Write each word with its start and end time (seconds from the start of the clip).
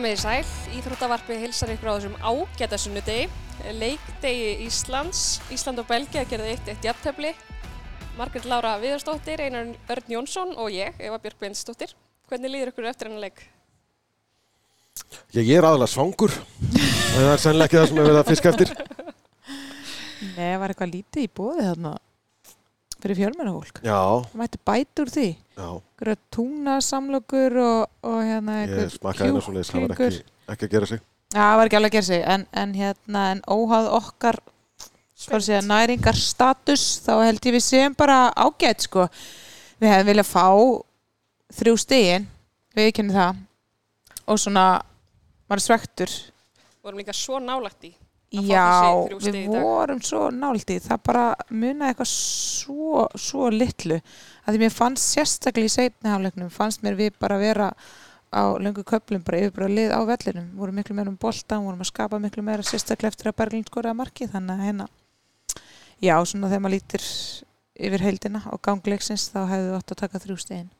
Komið 0.00 0.14
í 0.16 0.20
sæl, 0.22 0.50
Íþróttavarpi 0.78 1.36
hilsar 1.42 1.68
ykkur 1.74 1.90
á 1.92 1.94
þessum 1.98 2.14
ágæta 2.24 2.78
sunnudegi, 2.80 3.26
leikdegi 3.76 4.54
Íslands, 4.64 5.42
Ísland 5.52 5.82
og 5.82 5.90
Belgia 5.90 6.22
gerði 6.24 6.54
eitt 6.54 6.70
eitt 6.72 6.86
jafntefli, 6.88 7.34
Margrit 8.16 8.48
Lára 8.48 8.70
Viðarstóttir, 8.80 9.42
Einar 9.44 9.74
Örn 9.92 10.08
Jónsson 10.08 10.56
og 10.56 10.72
ég, 10.72 10.96
Eva 10.96 11.20
Björk 11.20 11.36
Bensdóttir. 11.44 11.92
Hvernig 12.32 12.54
líður 12.54 12.72
ykkur 12.72 12.88
eftir 12.88 13.10
hennar 13.10 13.26
leik? 13.26 13.44
Ég, 15.36 15.44
ég 15.44 15.58
er 15.58 15.68
aðalega 15.68 15.92
svangur, 15.92 16.32
en 16.32 17.18
það 17.18 17.32
er 17.34 17.44
sennilega 17.44 17.68
ekki 17.68 17.80
það 17.82 17.88
sem 17.90 18.00
er 18.00 18.08
verið 18.08 18.22
að 18.22 18.30
fiska 18.32 18.54
eftir. 18.54 18.72
Nei, 20.30 20.56
var 20.64 20.72
eitthvað 20.72 20.94
lítið 20.96 21.28
í 21.28 21.34
bóði 21.36 21.68
þarna 21.74 21.98
fyrir 23.04 23.18
fjölmennahólk. 23.20 23.80
Já, 23.86 24.00
Það 24.30 24.38
mætti 24.42 24.60
bæta 24.70 25.04
úr 25.04 25.10
því. 25.14 25.26
já, 25.56 25.68
Einhverja 25.70 26.16
túnasamlokur 26.36 27.56
og, 27.64 27.90
og 28.06 28.18
hérna 28.24 28.56
ég 28.62 28.70
einhver 28.74 28.92
smakkaði 28.94 29.30
einu 29.34 29.42
svo 29.44 29.54
leiðis, 29.56 29.70
það 29.74 29.84
var 29.86 29.94
ekki, 29.96 30.22
ekki 30.54 30.68
að 30.68 30.74
gera 30.76 30.88
sig. 30.90 31.02
Já, 31.30 31.40
það 31.44 31.56
var 31.60 31.70
ekki 31.70 31.78
alveg 31.80 31.90
að 31.90 31.96
gera 31.98 32.08
sig, 32.10 32.24
en, 32.34 32.46
en 32.62 32.74
hérna, 32.74 33.24
en 33.34 33.42
óháð 33.46 33.90
okkar, 34.00 34.40
að 35.30 35.44
segja, 35.46 35.60
næringar 35.68 36.16
status, 36.18 36.84
þá 37.04 37.12
held 37.26 37.46
ég 37.50 37.56
við 37.58 37.64
séum 37.66 37.94
bara 37.98 38.18
ágætt, 38.34 38.86
sko. 38.88 39.06
Við 39.80 39.92
hefum 39.94 40.10
viljað 40.10 40.30
fá 40.30 40.46
þrjú 41.60 41.76
stigin, 41.80 42.26
við 42.76 42.92
kynum 42.96 43.14
það, 43.16 43.40
og 44.30 44.38
svona, 44.40 44.64
maður 45.50 45.64
svektur. 45.68 46.12
Vorum 46.84 47.00
líka 47.02 47.12
svo 47.16 47.38
nálægt 47.42 47.84
í. 47.90 47.92
Já, 48.30 48.94
við 49.18 49.48
vorum 49.50 49.98
svo 50.06 50.28
náldi, 50.30 50.76
það 50.78 51.00
bara 51.08 51.22
munaði 51.50 51.90
eitthvað 51.90 52.10
svo, 52.12 53.00
svo 53.18 53.48
litlu. 53.50 53.96
Að 54.46 54.54
því 54.54 54.60
mér 54.62 54.74
fannst 54.74 55.16
sérstaklega 55.16 55.66
í 55.66 55.72
seinniháleiknum, 55.74 56.52
fannst 56.54 56.84
mér 56.86 56.94
við 57.00 57.16
bara 57.18 57.40
vera 57.42 57.72
á 58.30 58.54
löngu 58.62 58.84
köplum, 58.86 59.24
bara 59.26 59.40
yfir 59.42 59.56
bara 59.56 59.70
lið 59.72 59.90
á 59.90 60.00
vellinum. 60.06 60.46
Vorum 60.60 60.78
miklu 60.78 60.94
meira 60.94 61.10
um 61.10 61.18
boltan, 61.18 61.64
vorum 61.66 61.82
að 61.82 61.90
skapa 61.90 62.22
miklu 62.22 62.46
meira 62.46 62.62
sérstaklega 62.62 63.10
eftir 63.10 63.32
að 63.32 63.38
Berglind 63.42 63.66
skoraði 63.66 63.98
markið, 63.98 64.32
þannig 64.36 64.54
að 64.54 64.68
hérna, 64.68 64.88
já, 65.98 66.14
svona 66.22 66.52
þegar 66.52 66.64
maður 66.68 66.76
lítir 66.76 67.10
yfir 67.90 68.06
heildina 68.06 68.44
og 68.54 68.62
gangleiksins, 68.62 69.26
þá 69.34 69.42
hefðu 69.50 69.68
við 69.72 69.78
átt 69.80 69.96
að 69.96 70.02
taka 70.04 70.22
þrjú 70.22 70.38
stegin. 70.38 70.70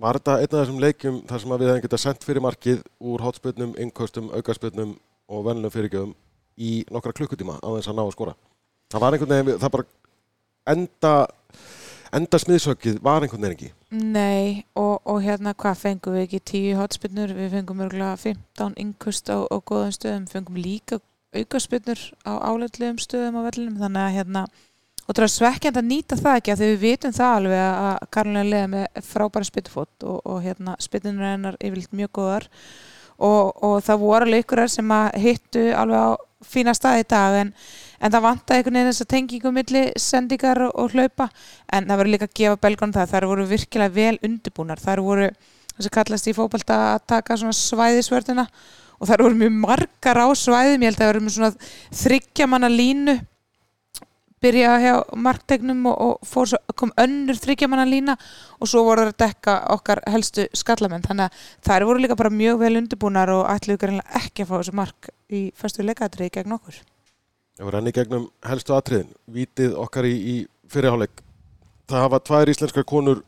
Var 0.00 0.22
þetta 0.22 0.40
einn 0.40 0.48
af 0.48 0.58
þessum 0.62 0.82
leikjum 0.88 1.22
þar 1.28 1.44
sem 1.44 1.52
að 1.52 1.60
við 1.60 1.74
hefum 1.74 1.84
getað 1.84 2.06
sendt 2.06 2.24
fyrir 2.24 2.48
markið 2.48 2.82
úr 3.04 3.28
hotspötnum, 3.28 3.76
innkostum, 3.76 4.32
aukaspötnum 4.32 4.96
og 5.28 5.44
vennilegum 5.44 5.76
fyrirgjöfum 5.76 6.20
í 6.58 6.72
nokkra 6.92 7.14
klukkutíma 7.16 7.58
á 7.60 7.68
þess 7.76 7.92
að 7.92 7.98
ná 7.98 8.02
að 8.04 8.14
skora? 8.16 8.34
Það 8.92 9.04
var 9.04 9.16
einhvern 9.16 9.32
veginn, 9.32 9.60
það 9.62 9.74
bara 9.76 9.86
enda, 10.72 11.12
enda 12.18 12.42
smiðsökið 12.42 12.98
var 13.04 13.24
einhvern 13.24 13.46
veginn 13.46 13.56
ekki. 13.56 13.70
Nei, 13.92 14.64
og, 14.78 14.98
og 15.08 15.22
hérna 15.24 15.54
hvað 15.54 15.80
fengum 15.84 16.18
við 16.18 16.26
ekki 16.26 16.42
tíu 16.52 16.74
hotspinnur, 16.80 17.32
við 17.36 17.56
fengum 17.56 17.86
örgulega 17.86 18.18
15 18.20 18.76
innkust 18.82 19.32
á, 19.32 19.40
á 19.48 19.56
góðum 19.60 19.96
stöðum, 19.96 20.28
fengum 20.32 20.60
líka 20.60 21.00
aukaspinnur 21.32 22.00
á 22.28 22.32
áleitlegum 22.44 23.00
stöðum 23.00 23.40
á 23.40 23.46
vellinum, 23.48 23.80
þannig 23.80 24.04
að 24.04 24.14
hérna 24.18 24.46
og 25.02 25.16
það 25.16 25.24
er 25.24 25.32
svekkjand 25.34 25.78
að 25.80 25.88
nýta 25.88 26.18
það 26.18 26.38
ekki 26.38 26.52
að 26.52 26.60
því 26.60 26.68
við 26.70 26.82
vitum 26.82 27.14
það 27.16 27.36
alveg 27.36 27.62
að 27.66 28.08
Karolina 28.14 28.42
leiði 28.46 28.68
með 28.72 29.00
frábæra 29.08 29.48
spytufót 29.48 30.06
og, 30.06 30.18
og 30.24 30.42
hérna 30.44 30.76
spytunur 30.82 31.26
hennar 31.26 31.58
yfirleitt 31.58 31.96
mjög 31.96 32.12
góðar 32.18 32.46
og, 33.18 33.50
og 33.64 33.76
það 33.84 34.04
voru 34.04 34.38
ykkurar 34.38 34.70
sem 34.72 34.94
að 34.94 35.08
hittu 35.24 35.64
alveg 35.76 36.06
á 36.06 36.10
fína 36.46 36.74
stað 36.76 37.02
í 37.02 37.06
dag 37.12 37.38
en, 37.40 37.54
en 38.00 38.12
það 38.12 38.26
vantaði 38.26 38.60
einhvern 38.60 38.78
veginn 38.78 38.90
þess 38.90 39.04
að 39.04 39.10
tengingu 39.14 39.52
milli 39.54 39.82
sendingar 40.00 40.62
og, 40.68 40.76
og 40.78 40.94
hlaupa. 40.96 41.28
En 41.72 41.88
það 41.88 42.02
verður 42.02 42.14
líka 42.16 42.28
að 42.28 42.36
gefa 42.40 42.60
belgónum 42.66 42.96
það 42.98 43.10
þær 43.14 43.28
voru 43.32 43.48
virkilega 43.50 43.96
vel 43.96 44.20
undirbúnar. 44.28 44.82
Þær 44.82 45.04
voru, 45.06 45.32
þess 45.76 45.90
að 45.90 45.96
kallast 45.98 46.30
í 46.30 46.36
fótbalta 46.36 46.78
að 46.92 47.02
taka 47.14 47.40
svona 47.40 47.58
svæðisvörðina 47.58 48.46
og 49.02 49.10
þær 49.10 49.26
voru 49.26 49.40
mjög 49.40 49.58
margar 49.64 50.22
á 50.22 50.28
svæðum 50.38 50.84
ég 50.84 50.92
held 50.92 51.00
að 51.00 51.02
það 51.02 51.12
voru 51.12 51.24
með 51.26 51.36
svona 51.36 51.70
þryggja 52.02 52.48
manna 52.50 52.70
línu 52.70 53.18
byrja 54.42 54.76
hjá 54.82 54.94
marktegnum 55.16 55.86
og, 55.90 56.16
og 56.20 56.46
svo, 56.46 56.60
kom 56.78 56.94
önnur 57.00 57.38
þryggja 57.38 57.70
manna 57.70 57.88
lína 57.88 58.16
og 58.58 58.70
svo 58.70 58.84
voru 58.86 59.06
það 59.06 59.12
að 59.14 59.20
dekka 59.24 59.58
okkar 59.76 60.02
helstu 60.12 60.46
skallamenn 60.58 61.04
þannig 61.06 61.28
að 61.28 61.50
þær 61.68 61.88
voru 61.90 62.04
líka 62.04 62.18
bara 62.18 62.34
mjög 62.34 62.62
vel 62.64 62.74
undirbúnar 62.82 63.32
og 63.34 63.44
ætluðu 63.52 64.00
ekki 64.22 64.44
að 64.44 64.50
fá 64.50 64.56
þessu 64.58 64.80
mark 64.82 65.12
í 65.32 65.46
fyrstu 65.56 65.86
leikatriði 65.86 66.34
gegn 66.38 66.58
okkur 66.58 66.82
Það 67.52 67.68
var 67.68 67.74
renni 67.76 67.92
gegnum 67.92 68.22
helstu 68.48 68.72
atriðin, 68.72 69.10
vitið 69.28 69.74
okkar 69.76 70.06
í, 70.08 70.12
í 70.16 70.36
fyrirháleik. 70.72 71.20
Það 71.90 72.04
hafa 72.06 72.20
tvær 72.24 72.50
íslenskar 72.50 72.86
konur 72.88 73.20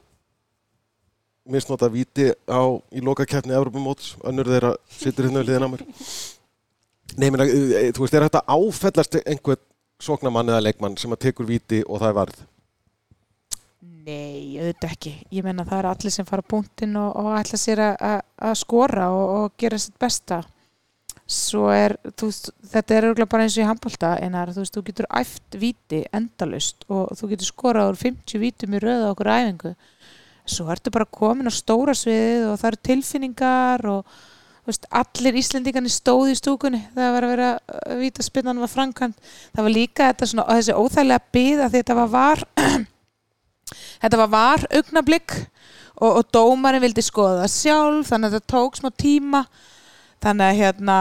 misnota 1.45 1.91
viti 1.93 2.31
á, 2.49 2.63
í 2.89 3.03
lokakeppni 3.05 3.53
Evropamóts, 3.53 4.15
önnur 4.25 4.49
þeirra 4.49 4.73
situr 4.89 5.29
hérna 5.29 5.43
við 5.43 5.51
liðin 5.51 5.67
á 5.69 5.73
mér. 5.75 5.85
Nei, 7.21 7.29
minna, 7.29 7.47
þú 7.47 8.07
veist, 8.07 8.17
er 8.17 8.25
þetta 8.25 8.43
áfellast 8.49 9.21
einhvern 9.21 9.61
sóknamann 10.03 10.51
eða 10.51 10.65
leikmann 10.67 10.97
sem 11.01 11.13
að 11.15 11.23
tekur 11.29 11.47
viti 11.49 11.83
og 11.87 12.01
það 12.03 12.09
er 12.11 12.19
varð? 12.19 12.43
Nei, 14.05 14.57
auðvitað 14.61 14.91
ekki. 14.93 15.13
Ég 15.33 15.45
menna 15.47 15.65
það 15.65 15.79
er 15.81 15.87
allir 15.91 16.13
sem 16.13 16.27
fara 16.29 16.45
punktinn 16.45 16.97
og, 17.01 17.15
og 17.21 17.31
ætla 17.39 17.61
sér 17.61 17.81
að- 17.85 18.57
skora 18.61 19.09
og, 19.13 19.31
og 19.39 19.55
gera 19.61 19.79
sitt 19.81 19.97
besta. 20.01 20.43
Svo 21.25 21.71
er, 21.73 21.95
þú 22.21 22.29
þetta 22.69 22.95
er 22.99 23.07
örgulega 23.09 23.31
bara 23.33 23.47
eins 23.47 23.55
og 23.57 23.63
í 23.65 23.69
handbólta 23.69 24.11
en 24.21 24.35
þú 24.37 24.61
veist, 24.61 24.75
þú 24.77 24.83
getur 24.91 25.07
æft 25.09 25.57
viti 25.57 26.03
endalust 26.13 26.85
og 26.93 27.15
þú 27.17 27.31
getur 27.33 27.49
skorað 27.49 27.93
úr 27.95 28.01
50 28.03 28.43
vítum 28.43 28.77
í 28.77 28.83
röða 28.85 29.09
okkur 29.15 29.31
æfingu. 29.33 29.73
Svo 30.45 30.69
ertu 30.69 30.93
bara 30.93 31.09
komin 31.09 31.49
á 31.49 31.53
stóra 31.55 31.95
sviðið 31.97 32.51
og 32.51 32.59
það 32.61 32.69
eru 32.69 32.83
tilfinningar 32.91 33.87
og 33.89 34.05
veist, 34.65 34.87
allir 34.91 35.39
Íslendingarnir 35.41 35.93
stóði 35.93 36.35
í 36.35 36.39
stúkunni 36.39 36.81
það 36.95 37.15
var 37.17 37.27
að 37.27 37.35
vera 37.35 37.49
að 37.85 38.01
víta 38.01 38.25
spinnan 38.25 38.63
var 38.63 38.73
framkvæmt. 38.73 39.33
Það 39.55 39.67
var 39.67 39.75
líka 39.75 40.09
þetta 40.11 40.31
svona, 40.31 40.47
þessi 40.59 40.79
óþægilega 40.79 41.35
byða 41.37 41.71
þetta 41.75 41.99
var 42.01 42.13
var 42.15 42.45
Þetta 44.05 44.19
var 44.21 44.29
var 44.29 44.65
augnablík 44.77 45.33
og, 45.97 46.11
og 46.11 46.25
dómarinn 46.35 46.83
vildi 46.85 47.05
skoða 47.05 47.45
það 47.45 47.53
sjálf 47.55 48.11
þannig 48.11 48.29
að 48.29 48.37
þetta 48.37 48.53
tók 48.53 48.79
smá 48.79 48.91
tíma 49.01 49.45
þannig 50.25 50.47
að 50.47 50.59
hérna 50.61 50.99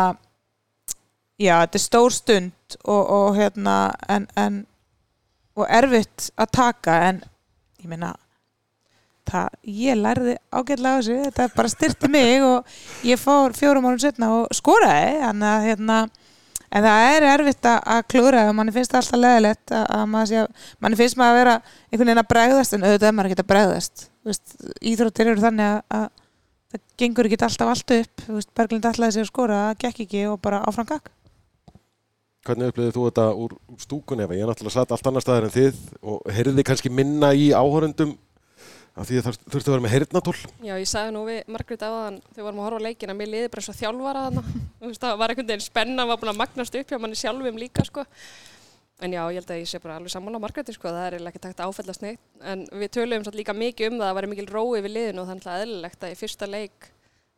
já, 1.41 1.56
þetta 1.63 1.80
er 1.80 1.84
stór 1.84 2.16
stund 2.16 2.78
og, 2.84 3.01
og 3.01 3.40
hérna 3.40 3.78
en, 4.09 4.28
en 4.40 4.62
og 5.57 5.68
erfitt 5.69 6.31
að 6.40 6.53
taka 6.57 6.97
en 7.09 7.24
ég 7.81 7.90
meina 7.90 8.13
það, 9.30 9.54
ég 9.84 10.00
lærði 10.00 10.36
ágætlega 10.52 10.92
á 10.94 11.00
þessu 11.00 11.20
þetta 11.28 11.48
bara 11.56 11.72
styrti 11.72 12.10
mig 12.12 12.44
og 12.48 12.76
ég 13.08 13.22
fór 13.22 13.56
fjórum 13.58 13.88
árum 13.90 14.02
setna 14.04 14.32
og 14.42 14.52
skoraði 14.56 15.22
þannig 15.24 15.50
að 15.54 15.70
hérna 15.72 16.02
En 16.74 16.82
það 16.82 17.04
er 17.06 17.24
erfitt 17.30 17.68
að- 17.70 18.06
klúra 18.10 18.48
og 18.50 18.56
manni 18.58 18.72
finnst 18.74 18.90
það 18.90 18.98
alltaf 19.04 19.20
leðilegt 19.22 19.74
að, 19.78 20.48
manni 20.82 20.98
finnst 20.98 21.18
maður 21.22 21.30
að 21.30 21.38
vera 21.38 21.54
einhvern 21.62 22.08
veginn 22.08 22.22
að 22.24 22.32
bregðast 22.32 22.74
en 22.74 22.86
auðvitað 22.88 23.08
er 23.10 23.14
maður 23.14 23.30
ekki 23.30 23.44
að 23.44 23.52
bregðast 23.52 24.06
Þú 24.10 24.32
veist, 24.32 24.56
Íþróttir 24.82 25.30
eru 25.30 25.44
þannig 25.44 25.68
að, 25.68 25.78
að 25.94 26.08
það 26.74 26.82
gengur 27.04 27.30
ekki 27.30 27.40
alltaf 27.46 27.72
allt 27.76 27.94
upp 28.00 28.24
Þú 28.26 28.38
veist, 28.40 28.50
Berglind 28.58 28.88
ætlaði 28.90 29.14
sig 29.14 29.22
að 29.22 29.30
skora, 29.30 29.60
það 29.68 29.78
gekk 29.86 30.02
ekki 30.08 30.24
og 30.32 30.42
bara 30.42 30.64
áfram 30.66 30.90
gakk 30.90 31.12
Hvernig 32.44 32.74
upplifið 32.74 32.98
þú 32.98 33.06
þetta 33.08 33.28
úr, 33.46 33.54
stúkunni? 33.86 34.26
Eva? 34.26 34.34
Ég 34.36 34.44
er 34.44 34.50
náttúrulega 34.50 34.76
satt 34.80 34.98
allt 34.98 35.12
annar 35.12 35.24
staðar 35.24 35.46
en 35.48 35.54
þið 35.54 35.78
og 36.10 36.34
heyrði 36.34 36.66
kannski 36.68 36.90
minna 36.92 37.30
í 37.38 37.52
áhörundum 37.54 38.18
af 38.94 39.10
því 39.10 39.19
að 39.19 39.25
það 39.25 39.38
þurfti 39.50 39.69
að 39.69 39.74
vera 39.74 39.84
með 39.84 39.94
heyrnatól. 39.95 40.36
Já, 40.62 40.74
ég 40.78 40.90
sagði 40.90 41.13
nú 41.16 41.22
við 41.25 41.51
Margrét 41.54 41.86
áðan 41.86 42.19
þegar 42.28 42.38
við 42.38 42.48
vorum 42.48 42.62
að 42.62 42.68
horfa 42.68 42.81
á 42.81 42.86
leikin 42.88 43.13
að 43.13 43.19
mér 43.19 43.31
liði 43.34 43.51
bara 43.54 43.66
svo 43.66 43.75
þjálfara 43.78 44.25
þarna. 44.28 44.44
Þú 44.80 44.90
veist, 44.92 45.04
það 45.04 45.22
var 45.22 45.34
einhvern 45.34 45.50
veginn 45.50 45.66
spenna, 45.66 46.07
var 46.10 46.19
búin 46.22 46.34
að 46.34 46.42
magnast 46.44 46.78
upp 46.78 46.94
hjá 46.94 47.00
manni 47.01 47.18
sjálfum 47.18 47.62
líka, 47.62 47.86
sko. 47.90 48.06
En 49.04 49.12
já, 49.12 49.24
ég 49.34 49.42
held 49.42 49.51
að 49.51 49.62
ég 49.63 49.69
sé 49.72 49.81
bara 49.81 49.98
alveg 49.98 50.13
sammála 50.13 50.38
á 50.38 50.44
Margréti, 50.45 50.75
sko, 50.78 50.92
það 50.94 51.07
er 51.10 51.28
ekki 51.31 51.42
takt 51.42 51.63
að 51.63 51.74
áfellast 51.74 52.04
neitt. 52.06 52.22
En 52.45 52.68
við 52.69 52.92
töluðum 52.94 53.25
satt 53.25 53.40
líka 53.40 53.56
mikið 53.57 53.90
um 53.90 53.98
það 53.98 54.06
að 54.06 54.12
það 54.12 54.18
væri 54.19 54.30
mikil 54.31 54.50
rói 54.54 54.84
við 54.86 54.94
liðinu 54.94 55.24
og 55.24 55.28
það 55.28 55.34
er 55.34 55.40
alltaf 55.42 55.63
eðlilegt 55.66 56.06
að 56.06 56.13
í 56.13 56.19
fyrsta 56.22 56.50
leik 56.54 56.90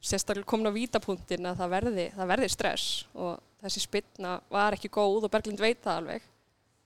sérstaklega 0.06 0.50
komin 0.52 0.70
á 0.70 0.76
vítapunktin 0.76 1.50
að 1.50 1.62
það 1.64 1.74
verði, 1.74 2.06
það 2.14 2.32
verði 2.36 2.50
stress 2.54 2.90
og 3.16 3.40
þessi 3.64 3.82
spilna 3.82 4.36
var 4.54 4.78
ekki 4.78 4.92
góð 4.94 5.26
og 5.26 5.34
Berglind 5.34 5.64
veit 5.64 5.82
það 5.82 6.02
alveg. 6.04 6.28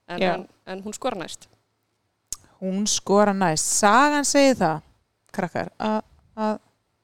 En, 0.10 0.24
en, 0.24 0.46
en 0.70 0.86
hún 0.86 0.96
skora 0.96 1.20
næst. 1.20 1.50
Hún 2.60 2.88
skora 2.92 3.34
næst, 3.36 3.70
sagan 3.80 4.28
segir 4.28 4.58
það 4.60 4.82
krakkar, 5.36 5.70
að, 5.80 6.00
að 6.36 6.56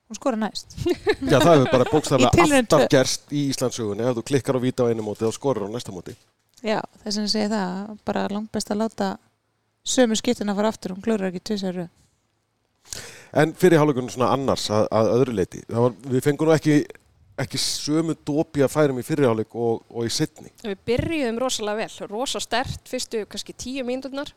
hún 0.10 0.20
skora 0.20 0.40
næst 0.40 0.76
Já, 1.32 1.38
það 1.38 1.52
hefur 1.52 1.70
bara 1.72 1.90
bókstaflega 1.92 2.48
alltaf 2.48 2.88
gerst 2.92 3.30
í 3.32 3.46
Íslandsugunni. 3.54 4.04
Ef 4.04 4.18
þú 4.20 4.26
klikkar 4.32 4.60
á 4.60 4.62
víta 4.64 4.88
á 4.88 4.90
einu 4.92 5.06
móti 5.06 5.24
þá 5.24 5.38
skorur 5.38 5.70
á 5.70 5.74
næsta 5.74 5.96
móti. 5.96 6.16
Já, 6.66 6.80
þess 7.04 7.22
að 7.22 7.30
segir 7.32 7.54
það, 7.54 7.94
bara 8.08 8.26
langt 8.34 8.52
best 8.56 8.74
að 8.74 8.82
láta 8.84 9.12
sömu 9.86 10.18
skiptina 10.18 10.56
fara 10.58 10.74
aftur, 10.74 10.96
hún 10.96 11.06
klúrar 11.06 11.30
ekki 11.30 11.44
tvisar 11.46 11.78
röð 11.78 11.94
En 13.36 13.52
fyrir 13.58 13.82
hálfleikunum 13.82 14.12
svona 14.14 14.32
annars 14.32 14.70
að, 14.72 14.86
að 14.96 15.10
öðru 15.18 15.34
leiti. 15.36 15.62
Var, 15.68 15.96
við 16.08 16.24
fengum 16.24 16.48
nú 16.48 16.54
ekki, 16.56 16.78
ekki 17.44 17.60
sömu 17.60 18.16
dópi 18.28 18.64
að 18.64 18.72
færum 18.72 19.02
í 19.02 19.06
fyrir 19.06 19.28
hálfleik 19.28 19.58
og, 19.60 19.82
og 19.92 20.08
í 20.08 20.12
sittni. 20.14 20.54
Við 20.64 20.78
byrjuðum 20.88 21.42
rosalega 21.44 21.84
vel, 21.84 22.08
rosa 22.14 22.40
stert 22.44 22.88
fyrstu 22.88 23.26
kannski 23.28 23.56
tíu 23.60 23.84
mínúturnar 23.88 24.32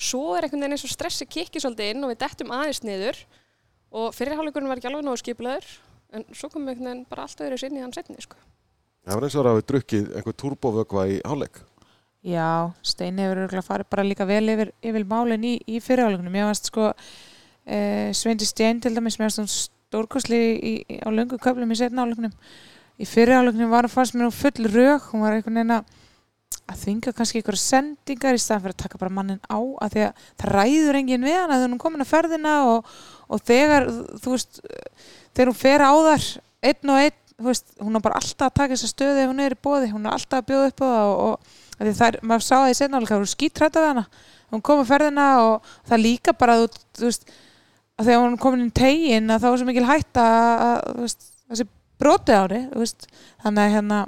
svo 0.00 0.34
er 0.34 0.46
einhvern 0.46 0.64
veginn 0.64 0.76
eins 0.76 0.86
og 0.86 0.92
stressi 0.92 1.26
kikki 1.26 1.62
svolítið 1.62 1.94
inn 1.94 2.06
og 2.06 2.12
við 2.12 2.22
dettum 2.24 2.54
aðeins 2.54 2.82
niður 2.84 3.20
og 3.94 4.14
fyrirháleikurinn 4.16 4.70
var 4.70 4.80
ekki 4.80 4.90
alveg 4.90 5.06
nógu 5.06 5.20
skiplaður 5.22 5.68
en 6.14 6.26
svo 6.32 6.50
kom 6.50 6.66
einhvern 6.66 6.90
veginn 6.90 7.06
bara 7.10 7.26
allt 7.26 7.44
öðru 7.44 7.60
sinni 7.60 7.80
í 7.80 7.84
hann 7.84 7.94
setni 7.94 8.18
sko. 8.22 8.38
Það 9.04 9.18
var 9.18 9.26
eins 9.26 9.36
og 9.36 9.44
það 9.44 9.52
hafi 9.52 9.68
drukkið 9.70 10.10
einhver 10.16 10.36
turbovögva 10.40 11.06
í 11.12 11.20
hálfleik. 11.22 11.60
Já, 12.24 12.72
Steini 12.80 13.20
hefur 13.20 13.42
örugglega 13.42 13.66
farið 13.66 13.88
bara 13.92 14.04
líka 14.06 14.24
vel 14.24 14.46
yfir, 14.48 14.70
yfir 14.80 15.04
málinn 15.04 15.42
í, 15.44 15.58
í 15.68 15.80
fyrirhálugnum. 15.84 16.38
Ég 16.40 16.48
varst 16.48 16.70
sko 16.70 16.86
e, 16.88 17.78
Sveindi 18.16 18.48
Stein 18.48 18.80
til 18.80 18.94
dæmis, 18.96 19.18
hún 19.20 19.50
stórkosli 19.52 20.38
í, 20.40 20.72
í, 20.88 20.96
á 21.04 21.12
löngu 21.12 21.36
köflum 21.42 21.74
í 21.74 21.76
setna 21.76 22.06
álugnum. 22.06 22.32
Í 22.96 23.04
fyrirhálugnum 23.10 23.68
var 23.74 23.84
hún 23.84 23.92
fannst 23.92 24.16
mér 24.16 24.30
hún 24.30 24.38
full 24.38 24.70
rög, 24.72 25.10
hún 25.12 25.26
var 25.26 25.36
einhvern 25.36 25.60
veginn 25.60 25.76
að 25.76 25.92
að 26.64 26.80
þvinga 26.80 27.12
kannski 27.12 27.40
einhverja 27.40 27.60
sendingar 27.60 28.36
í 28.36 28.40
staðan 28.40 28.62
fyrir 28.64 28.74
að 28.74 28.82
taka 28.84 29.00
bara 29.00 29.12
mannin 29.12 29.42
á 29.52 29.60
að 29.84 29.94
því 29.94 30.04
að 30.06 30.22
það 30.40 30.54
ræður 30.54 30.98
enginn 31.00 31.26
við 31.26 31.36
hana 31.36 31.58
þegar 31.58 31.66
hún 31.66 31.76
er 31.76 31.82
komin 31.82 32.04
að 32.04 32.12
ferðina 32.12 32.54
og, 32.70 32.94
og 33.28 33.42
þegar 33.44 33.88
þú 34.22 34.32
veist, 34.32 34.60
þegar 35.36 35.50
hún 35.50 35.60
fer 35.60 35.84
á 35.84 35.92
þar 36.08 36.28
einn 36.64 36.94
og 36.94 37.02
einn, 37.02 37.18
þú 37.34 37.48
veist, 37.50 37.74
hún 37.82 37.98
er 37.98 38.04
bara 38.06 38.20
alltaf 38.20 38.48
að 38.48 38.56
taka 38.60 38.76
þessa 38.78 38.90
stöðu 38.94 39.24
ef 39.24 39.30
hún 39.32 39.44
er 39.44 39.56
í 39.56 39.60
bóði, 39.66 39.90
hún 39.92 40.06
er 40.06 40.16
alltaf 40.16 40.40
að 40.40 40.48
bjóða 40.50 40.70
upp 40.70 40.80
á 40.80 40.86
það 40.86 41.10
og, 41.10 41.16
og 41.24 41.84
að 41.84 41.90
það 41.98 42.06
er, 42.08 42.18
maður 42.22 42.46
sá 42.46 42.54
það 42.54 42.70
í 42.70 42.78
sennáleika, 42.78 43.18
hún 43.18 43.26
er 43.26 43.32
skítrætt 43.34 43.78
af 43.80 43.88
hana. 43.90 44.04
Hún 44.54 44.62
kom 44.64 44.80
að 44.84 44.92
ferðina 44.92 45.26
og 45.42 45.72
það 45.88 46.04
líka 46.04 46.34
bara 46.38 46.56
þú, 46.60 46.68
þú 46.94 47.08
veist, 47.08 47.34
að 47.98 48.08
þegar 48.08 48.22
hún 48.22 48.36
er 48.36 48.42
komin 48.44 48.64
inn 48.64 48.74
tegin 48.74 49.34
að 49.34 49.42
þá 49.42 49.48
er 49.50 49.58
svo 49.58 49.68
mikil 49.68 49.88
hætt 49.88 50.20
að, 50.22 50.54
að 51.50 51.64
að 53.64 53.74
hérna 53.74 54.00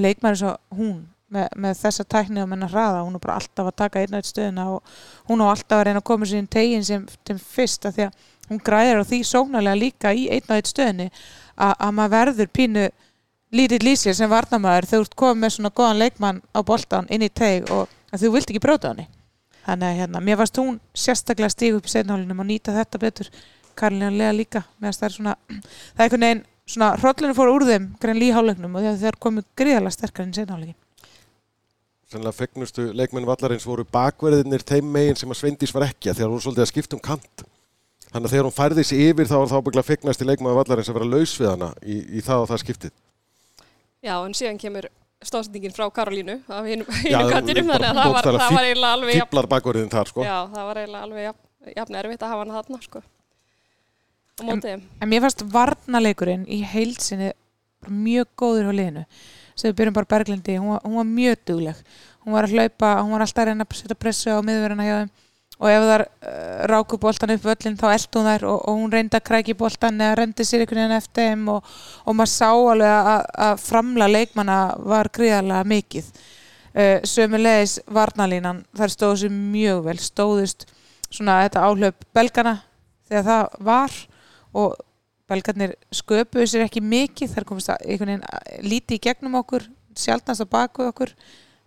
leikmæri 0.00 0.40
svo 0.40 0.54
hún 0.74 1.13
með, 1.34 1.48
með 1.64 1.80
þessa 1.80 2.06
tækni 2.14 2.42
og 2.42 2.50
menna 2.50 2.68
hraða, 2.70 3.02
hún 3.06 3.18
er 3.18 3.22
bara 3.24 3.38
alltaf 3.40 3.70
að 3.70 3.76
taka 3.82 4.02
einn 4.02 4.14
og 4.14 4.20
einn 4.20 4.28
stöðuna 4.28 4.66
og 4.74 4.94
hún 5.30 5.42
á 5.42 5.46
alltaf 5.50 5.80
að 5.80 5.86
reyna 5.88 6.02
að 6.02 6.08
koma 6.10 6.28
inn 6.30 6.50
tegin 6.50 6.86
sem, 6.86 7.06
sem 7.26 7.40
fyrst 7.40 7.88
að 7.88 7.98
því 7.98 8.06
að 8.08 8.20
hún 8.50 8.62
græðir 8.64 9.00
á 9.00 9.04
því 9.08 9.20
sóknarlega 9.28 9.80
líka 9.80 10.14
í 10.14 10.28
einn 10.28 10.46
og 10.48 10.56
einn 10.58 10.70
stöðunni 10.70 11.08
að, 11.10 11.74
að 11.74 11.92
maður 11.98 12.14
verður 12.18 12.54
pínu 12.58 12.86
lítið 13.54 13.86
lýsir 13.86 14.16
sem 14.16 14.30
varnamæður 14.30 14.88
þegar 14.90 15.10
þú 15.10 15.20
komið 15.22 15.42
með 15.42 15.52
svona 15.56 15.74
góðan 15.78 16.00
leikmann 16.02 16.40
á 16.50 16.60
boltan 16.66 17.10
inn 17.12 17.24
í 17.24 17.30
teg 17.30 17.70
og 17.72 17.92
þú 18.14 18.32
vilt 18.34 18.50
ekki 18.50 18.62
bróta 18.62 18.90
hann 18.92 19.04
þannig 19.64 19.88
að 19.88 20.00
hérna, 20.02 20.20
mér 20.20 20.40
varst 20.40 20.58
hún 20.60 20.80
sérstaklega 20.92 21.52
stígu 21.52 21.78
upp 21.78 21.86
í 21.88 21.92
setnhálinum 21.94 22.42
og 22.42 22.48
nýta 22.48 22.74
þetta 22.74 23.00
betur 23.00 23.30
Karlin 23.78 24.18
Lea 24.18 24.32
líka 24.34 24.64
það 24.82 25.06
er 25.06 25.14
svona, 25.14 25.36
það 25.94 26.02
er 26.02 26.04
einhvern 26.04 26.26
veginn 26.26 26.42
svona 26.74 26.90
hrollinu 27.00 27.36
fór 27.36 27.52
úr 27.52 27.66
þeim 27.68 27.90
grein 28.00 28.20
líhálegnum 28.20 28.76
og 28.78 28.88
þeir 29.00 29.20
komið 29.20 29.46
gríðalega 29.58 29.96
sterkar 29.96 30.26
inn 30.26 30.34
í 30.34 30.40
setnhálingi 30.40 30.76
Sannlega 32.12 32.36
fegnustu 32.36 32.90
leikmenn 32.96 33.26
vallarins 33.28 33.64
voru 33.66 33.86
bakverðinir 33.88 34.64
þeim 34.66 34.90
megin 34.92 35.18
sem 35.18 35.30
að 35.32 35.40
Sveindís 35.40 35.72
var 35.74 35.86
ekki 35.88 36.10
að 36.12 36.18
því 36.18 36.26
að 36.26 36.34
hún 36.34 36.42
svolítið 36.44 36.64
að 36.66 36.70
skipta 36.72 36.98
um 36.98 37.04
kant 37.04 37.44
þannig 38.10 38.26
að 38.28 38.34
þegar 38.34 38.48
hún 38.48 38.56
færði 38.58 38.84
sig 38.84 39.06
yfir 39.08 39.30
þá 39.30 39.36
var 39.36 39.48
það 39.52 39.62
ábyggla 39.62 39.86
fegnast 39.88 40.22
í 40.22 40.28
leikmenn 40.28 40.58
vallarins 40.58 40.90
að 40.92 40.98
vera 40.98 41.08
laus 41.14 41.32
við 41.40 41.50
hana 41.50 41.70
í, 41.80 41.96
í 42.18 42.24
það 42.24 42.44
og 42.44 42.50
það 42.52 42.62
skiptið 42.64 42.94
Já, 44.04 44.14
en 44.20 44.36
síðan 44.36 44.60
kemur 44.60 44.90
stóðsendingin 45.24 45.74
frá 45.74 45.86
Karolínu 45.96 46.36
af 46.52 46.68
hinu 46.68 46.84
Já, 47.08 47.18
kattinum 47.32 47.72
þannig 47.72 47.88
að 47.88 48.00
það 48.02 48.12
var, 48.18 48.28
það 48.28 48.58
var 48.58 48.68
eiginlega 48.68 48.98
alveg 48.98 49.16
jafn, 49.16 49.30
Fýblar 49.30 49.50
bakverðin 49.54 49.92
þar 49.94 50.12
sko 50.12 50.26
já, 50.26 50.36
það 50.52 50.68
var 50.68 50.82
eiginlega 50.82 51.08
alveg 51.08 51.26
jafn, 51.28 51.40
jafn 51.78 51.98
erfitt 52.02 52.26
að 52.26 52.34
hafa 52.34 52.44
hana 52.44 52.58
þarna 52.60 52.82
sko. 52.84 53.02
þeim. 54.42 54.84
En 55.00 55.10
mér 55.10 55.24
fannst 55.24 55.46
varnaleikurinn 55.54 56.44
í 56.52 56.60
heilsinni 56.68 57.32
bara 57.84 57.94
mjög 57.94 58.28
góður 58.40 58.70
á 58.70 58.72
liðinu. 58.74 59.04
Svo 59.54 59.70
við 59.70 59.76
byrjum 59.80 59.96
bara 59.96 60.10
Berglindi, 60.10 60.56
hún 60.58 60.74
var, 60.74 60.80
hún 60.84 60.98
var 60.98 61.10
mjög 61.10 61.44
dugleg. 61.50 61.82
Hún 62.24 62.34
var 62.34 62.48
að 62.48 62.56
hlaupa, 62.56 62.94
hún 63.02 63.14
var 63.14 63.24
alltaf 63.24 63.44
að 63.44 63.50
reyna 63.50 63.66
að 63.66 63.78
setja 63.78 63.98
pressu 63.98 64.34
á 64.34 64.40
miðverðina 64.42 64.88
hjá 64.88 64.96
þeim 65.02 65.12
og 65.54 65.70
ef 65.70 65.84
þar 65.86 66.02
uh, 66.04 66.62
ráku 66.70 66.98
boltan 66.98 67.32
upp 67.34 67.44
völlin 67.46 67.76
þá 67.78 67.84
eldi 67.92 68.18
hún 68.18 68.28
þær 68.28 68.46
og, 68.50 68.56
og 68.68 68.78
hún 68.80 68.94
reyndi 68.94 69.18
að 69.18 69.26
krækja 69.28 69.58
boltan 69.58 70.00
eða 70.02 70.16
reyndi 70.18 70.46
sér 70.46 70.64
einhvern 70.64 70.80
veginn 70.82 70.96
eftir 70.96 71.28
þeim 71.28 71.44
og, 71.52 71.68
og 72.04 72.16
maður 72.18 72.32
sá 72.32 72.48
alveg 72.50 72.94
að, 72.94 73.26
að 73.46 73.62
framla 73.62 74.08
leikmanna 74.10 74.58
var 74.82 75.10
gríðarlega 75.14 75.68
mikið. 75.74 76.08
Uh, 76.74 76.96
sömulegis 77.06 77.76
varnalínan, 77.86 78.64
þær 78.74 78.94
stóðu 78.96 79.20
sér 79.22 79.36
mjög 79.36 79.84
vel, 79.86 79.98
stóðust 80.02 80.66
svona 81.06 81.44
þetta 81.44 81.68
áhlaup 81.68 82.08
belgana 82.16 82.56
þegar 83.06 83.28
það 83.28 83.56
var 83.68 83.96
og 84.58 84.74
belgarnir 85.30 85.74
sköpuðu 85.94 86.46
sér 86.50 86.66
ekki 86.66 86.82
mikið 86.84 87.32
þar 87.32 87.48
komist 87.48 87.72
að 87.72 87.86
einhvern 87.88 88.12
veginn 88.12 88.68
lítið 88.68 88.98
í 88.98 89.02
gegnum 89.06 89.38
okkur 89.40 89.66
sjálfnast 89.96 90.44
á 90.44 90.46
baku 90.50 90.88
okkur 90.90 91.14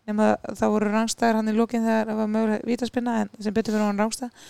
nema 0.07 0.36
það 0.56 0.74
voru 0.74 0.92
rangstæðar 0.94 1.39
hann 1.39 1.51
í 1.51 1.56
lókinn 1.56 1.86
þegar 1.86 2.12
það 2.12 2.19
var 2.21 2.30
mögulega 2.33 2.68
vítaspinna 2.69 3.15
en 3.24 3.31
sem 3.44 3.56
betur 3.56 3.75
fyrir 3.75 3.89
hann 3.89 4.01
rangstæð. 4.01 4.45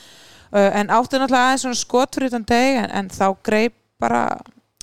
Uh, 0.48 0.70
en 0.80 0.92
áttu 0.94 1.20
náttúrulega 1.20 1.48
aðeins 1.48 1.64
svona 1.66 1.80
skot 1.80 2.16
fyrir 2.16 2.32
utan 2.32 2.46
deg 2.48 2.82
en, 2.84 2.92
en 3.00 3.10
þá 3.12 3.26
greip 3.44 3.76
bara 4.00 4.22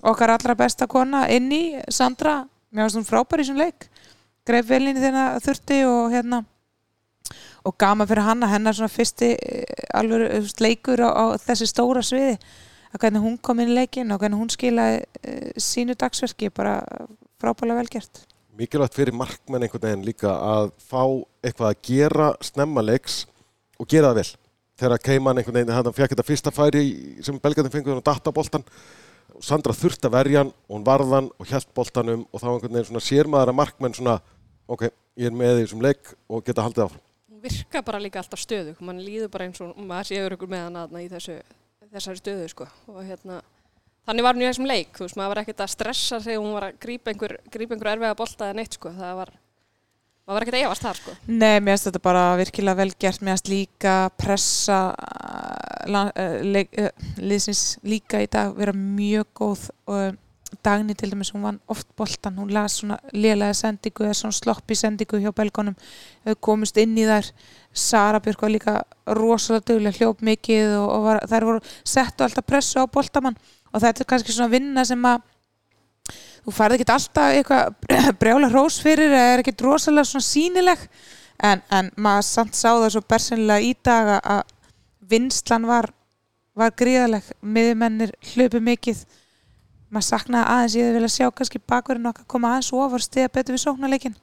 okkar 0.04 0.34
allra 0.34 0.56
besta 0.58 0.88
kona 0.90 1.24
inn 1.32 1.46
í 1.54 1.62
Sandra, 1.88 2.42
mér 2.74 2.88
finnst 2.88 2.98
hún 2.98 3.08
frábær 3.08 3.40
í 3.40 3.46
þessum 3.46 3.62
leik. 3.62 3.86
Greip 4.44 4.66
vel 4.68 4.82
inn 4.82 4.98
í 4.98 5.04
þeirna 5.04 5.28
þurfti 5.44 5.80
og 5.88 6.12
hérna. 6.12 6.42
Og 7.64 7.78
gama 7.80 8.04
fyrir 8.04 8.26
hann 8.26 8.44
að 8.44 8.52
hennar 8.58 8.76
svona 8.76 8.92
fyrsti 8.92 9.30
eh, 9.38 9.86
alveg 9.96 10.50
leikur 10.60 11.00
á, 11.00 11.08
á 11.08 11.24
þessi 11.40 11.70
stóra 11.70 12.02
sviði 12.04 12.34
að 12.94 13.02
hvernig 13.02 13.24
hún 13.24 13.36
kom 13.42 13.60
inn 13.60 13.72
í 13.72 13.78
leikin 13.80 14.14
og 14.14 14.22
hvernig 14.22 14.40
hún 14.40 14.52
skilaði 14.54 15.02
uh, 15.02 15.50
sínu 15.60 15.98
dagsverki 15.98 16.52
bara 16.54 16.78
frábælega 17.42 17.82
velgert 17.82 18.24
Mikilvægt 18.54 18.94
fyrir 18.94 19.16
markmenn 19.18 19.66
einhvern 19.66 19.82
veginn 19.82 20.04
líka 20.06 20.30
að 20.30 20.68
fá 20.78 21.02
eitthvað 21.42 21.72
að 21.72 21.80
gera 21.88 22.28
snemma 22.44 22.84
leiks 22.86 23.24
og 23.82 23.88
gera 23.90 24.12
það 24.12 24.20
vel. 24.20 24.28
Þegar 24.78 25.02
Keiman 25.08 25.40
einhvern 25.40 25.58
veginn, 25.58 25.72
hann 25.74 25.96
fekk 25.96 26.12
þetta 26.12 26.26
fyrsta 26.28 26.52
færi 26.54 26.84
sem 27.26 27.40
belgarnir 27.42 27.74
fengur 27.74 27.96
hann 27.96 28.02
að 28.04 28.12
datta 28.12 28.32
boltan 28.34 28.62
Sandra 29.42 29.74
þurfti 29.74 30.06
að 30.06 30.14
verja 30.14 30.44
hann 30.44 30.52
og 30.54 30.76
hún 30.76 30.86
varðan 30.86 31.32
og 31.34 31.50
hjælt 31.50 31.72
boltanum 31.74 32.22
og 32.30 32.42
þá 32.42 32.46
einhvern 32.52 32.76
veginn 32.76 32.88
svona 32.92 33.02
sér 33.02 33.30
maður 33.30 33.50
að 33.50 33.58
markmenn 33.58 33.96
svona 33.98 34.14
ok, 34.70 34.86
ég 35.18 35.30
er 35.30 35.34
með 35.34 35.58
því 35.58 35.66
sem 35.72 35.84
leik 35.88 36.14
og 36.30 36.46
geta 36.46 36.62
haldið 36.62 36.86
áfram. 36.86 37.02
Hún 37.32 37.42
virka 37.42 37.82
bara 37.82 38.02
líka 38.02 38.22
alltaf 38.22 38.42
stöðu, 38.42 38.76
mann 38.78 39.02
líður 39.02 39.32
bara 39.34 39.48
eins 39.48 39.58
og 39.64 39.74
maður 39.82 40.12
séur 40.12 40.36
ykkur 40.36 40.52
með 40.54 40.66
hana 40.68 40.84
þarna 40.86 41.02
í 41.02 41.10
þessu, 41.10 41.40
þessari 41.94 42.20
stöðu 42.22 42.50
sko. 42.52 42.68
og 42.92 43.00
hérna 43.04 43.40
þannig 44.04 44.26
var 44.26 44.36
hún 44.36 44.44
í 44.44 44.50
þessum 44.50 44.68
leik, 44.68 44.92
þú 44.96 45.06
veist, 45.06 45.16
maður 45.18 45.32
var 45.32 45.42
ekkert 45.44 45.64
að 45.64 45.72
stressa 45.72 46.20
þegar 46.24 46.42
hún 46.42 46.58
var 46.58 46.68
að 46.68 46.78
grípa 46.84 47.12
einhver, 47.12 47.38
grípa 47.52 47.76
einhver 47.76 47.92
erfiða 47.94 48.18
bolta 48.18 48.50
eða 48.50 48.58
neitt, 48.60 48.76
sko, 48.78 48.92
það 48.94 49.18
var 49.20 49.32
maður 50.24 50.38
var 50.38 50.46
ekkert 50.46 50.58
að 50.58 50.66
efast 50.66 50.86
þar, 50.86 51.00
sko. 51.00 51.14
Nei, 51.28 51.54
mér 51.60 51.74
finnst 51.74 51.88
þetta 51.90 52.02
bara 52.04 52.24
virkilega 52.40 52.80
vel 52.80 52.90
gert. 52.96 53.24
Mér 53.24 53.36
finnst 53.36 53.50
líka 53.52 53.94
pressa 54.20 54.78
uh, 54.96 56.36
leik, 56.44 56.72
uh, 56.80 57.08
liðsins 57.20 57.64
líka 57.84 58.22
í 58.24 58.28
dag 58.32 58.54
vera 58.56 58.72
mjög 58.76 59.28
góð 59.36 59.66
og 59.84 60.20
Dagni 60.64 60.94
til 60.94 61.10
dæmis, 61.12 61.32
hún 61.34 61.44
vann 61.46 61.60
oft 61.68 61.88
boltan 61.96 62.38
hún 62.38 62.52
las 62.54 62.78
svona 62.80 62.98
lélega 63.12 63.54
sendingu 63.56 64.04
eða 64.04 64.16
svona 64.18 64.36
sloppi 64.36 64.76
sendingu 64.78 65.20
hjá 65.22 65.32
belgónum 65.34 65.76
komist 66.40 66.78
inn 66.78 66.96
í 66.98 67.06
þær. 67.08 67.30
Sara 67.74 68.20
Björk 68.22 68.42
var 68.42 68.52
líka 68.54 68.74
rosalega 69.06 69.72
duglega 69.72 69.98
hljóp 69.98 70.22
mikið 70.22 70.76
og, 70.78 70.88
og 70.94 71.06
var, 71.08 71.22
þær 71.30 71.48
voru 71.48 71.64
settu 71.82 72.26
alltaf 72.26 72.46
pressu 72.46 72.82
á 72.82 72.86
boltamann. 72.86 73.38
Og 73.74 73.82
þetta 73.82 74.04
er 74.04 74.10
kannski 74.12 74.34
svona 74.36 74.52
vinna 74.52 74.84
sem 74.86 75.02
að 75.10 75.24
þú 76.44 76.54
farið 76.54 76.80
ekki 76.80 76.92
alltaf 76.92 77.34
eitthvað 77.38 78.16
brjála 78.20 78.50
hrós 78.52 78.78
fyrir 78.84 79.10
eða 79.10 79.34
er 79.34 79.42
ekki 79.44 79.56
rosalega 79.64 80.08
svona 80.08 80.28
sínileg 80.28 80.88
en, 81.42 81.62
en 81.72 81.90
maður 81.96 82.26
samt 82.28 82.58
sá 82.58 82.70
það 82.70 82.90
svo 82.94 83.04
bersinlega 83.08 83.64
í 83.64 83.72
dag 83.84 84.12
að 84.20 84.42
vinslan 85.10 85.66
var, 85.68 85.90
var 86.56 86.74
gríðaleg 86.78 87.26
miðumennir 87.40 88.14
hlöpu 88.34 88.60
mikið 88.64 89.04
maður 89.94 90.08
saknaði 90.10 90.54
aðeins 90.54 90.76
ég 90.76 90.86
hefði 90.88 90.98
viljað 90.98 91.14
sjá 91.14 91.26
kannski 91.38 91.60
bakverðin 91.72 92.10
okkar 92.10 92.28
koma 92.34 92.52
aðeins 92.54 92.70
ofar 92.76 93.04
stiða 93.04 93.32
betur 93.34 93.56
við 93.56 93.64
sóknarleikin 93.64 94.16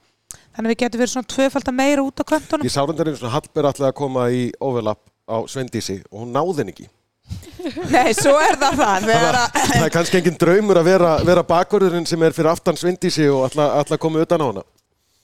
þannig 0.55 0.67
að 0.67 0.71
við 0.71 0.79
getum 0.83 1.01
verið 1.01 1.13
svona 1.15 1.31
tvöfald 1.35 1.69
að 1.71 1.77
meira 1.77 2.05
út 2.05 2.21
á 2.21 2.25
köntunum 2.31 2.67
Ég 2.67 2.73
sá 2.73 2.81
reyndar 2.83 3.11
einu 3.11 3.19
svona 3.19 3.35
Hallberg 3.35 3.69
alltaf 3.71 3.87
að 3.89 3.97
koma 4.01 4.25
í 4.31 4.41
overlap 4.59 5.01
á 5.27 5.37
Svendísi 5.47 6.01
og 6.11 6.25
hún 6.25 6.33
náði 6.35 6.57
henni 6.61 6.75
ekki. 6.75 6.89
Nei, 7.93 8.11
svo 8.17 8.33
er 8.41 8.57
það 8.59 8.79
það 8.81 9.05
Það, 9.07 9.37
það 9.55 9.85
er 9.85 9.93
kannski 9.93 10.19
engin 10.19 10.39
draumur 10.41 10.79
að 10.81 10.89
vera, 10.89 11.11
vera 11.27 11.43
bakverðurinn 11.47 12.07
sem 12.09 12.23
er 12.27 12.35
fyrir 12.35 12.51
aftan 12.51 12.79
Svendísi 12.79 13.29
og 13.31 13.45
alltaf, 13.47 13.77
alltaf 13.79 14.01
koma 14.01 14.23
utan 14.25 14.43
á 14.43 14.47
hana 14.49 14.63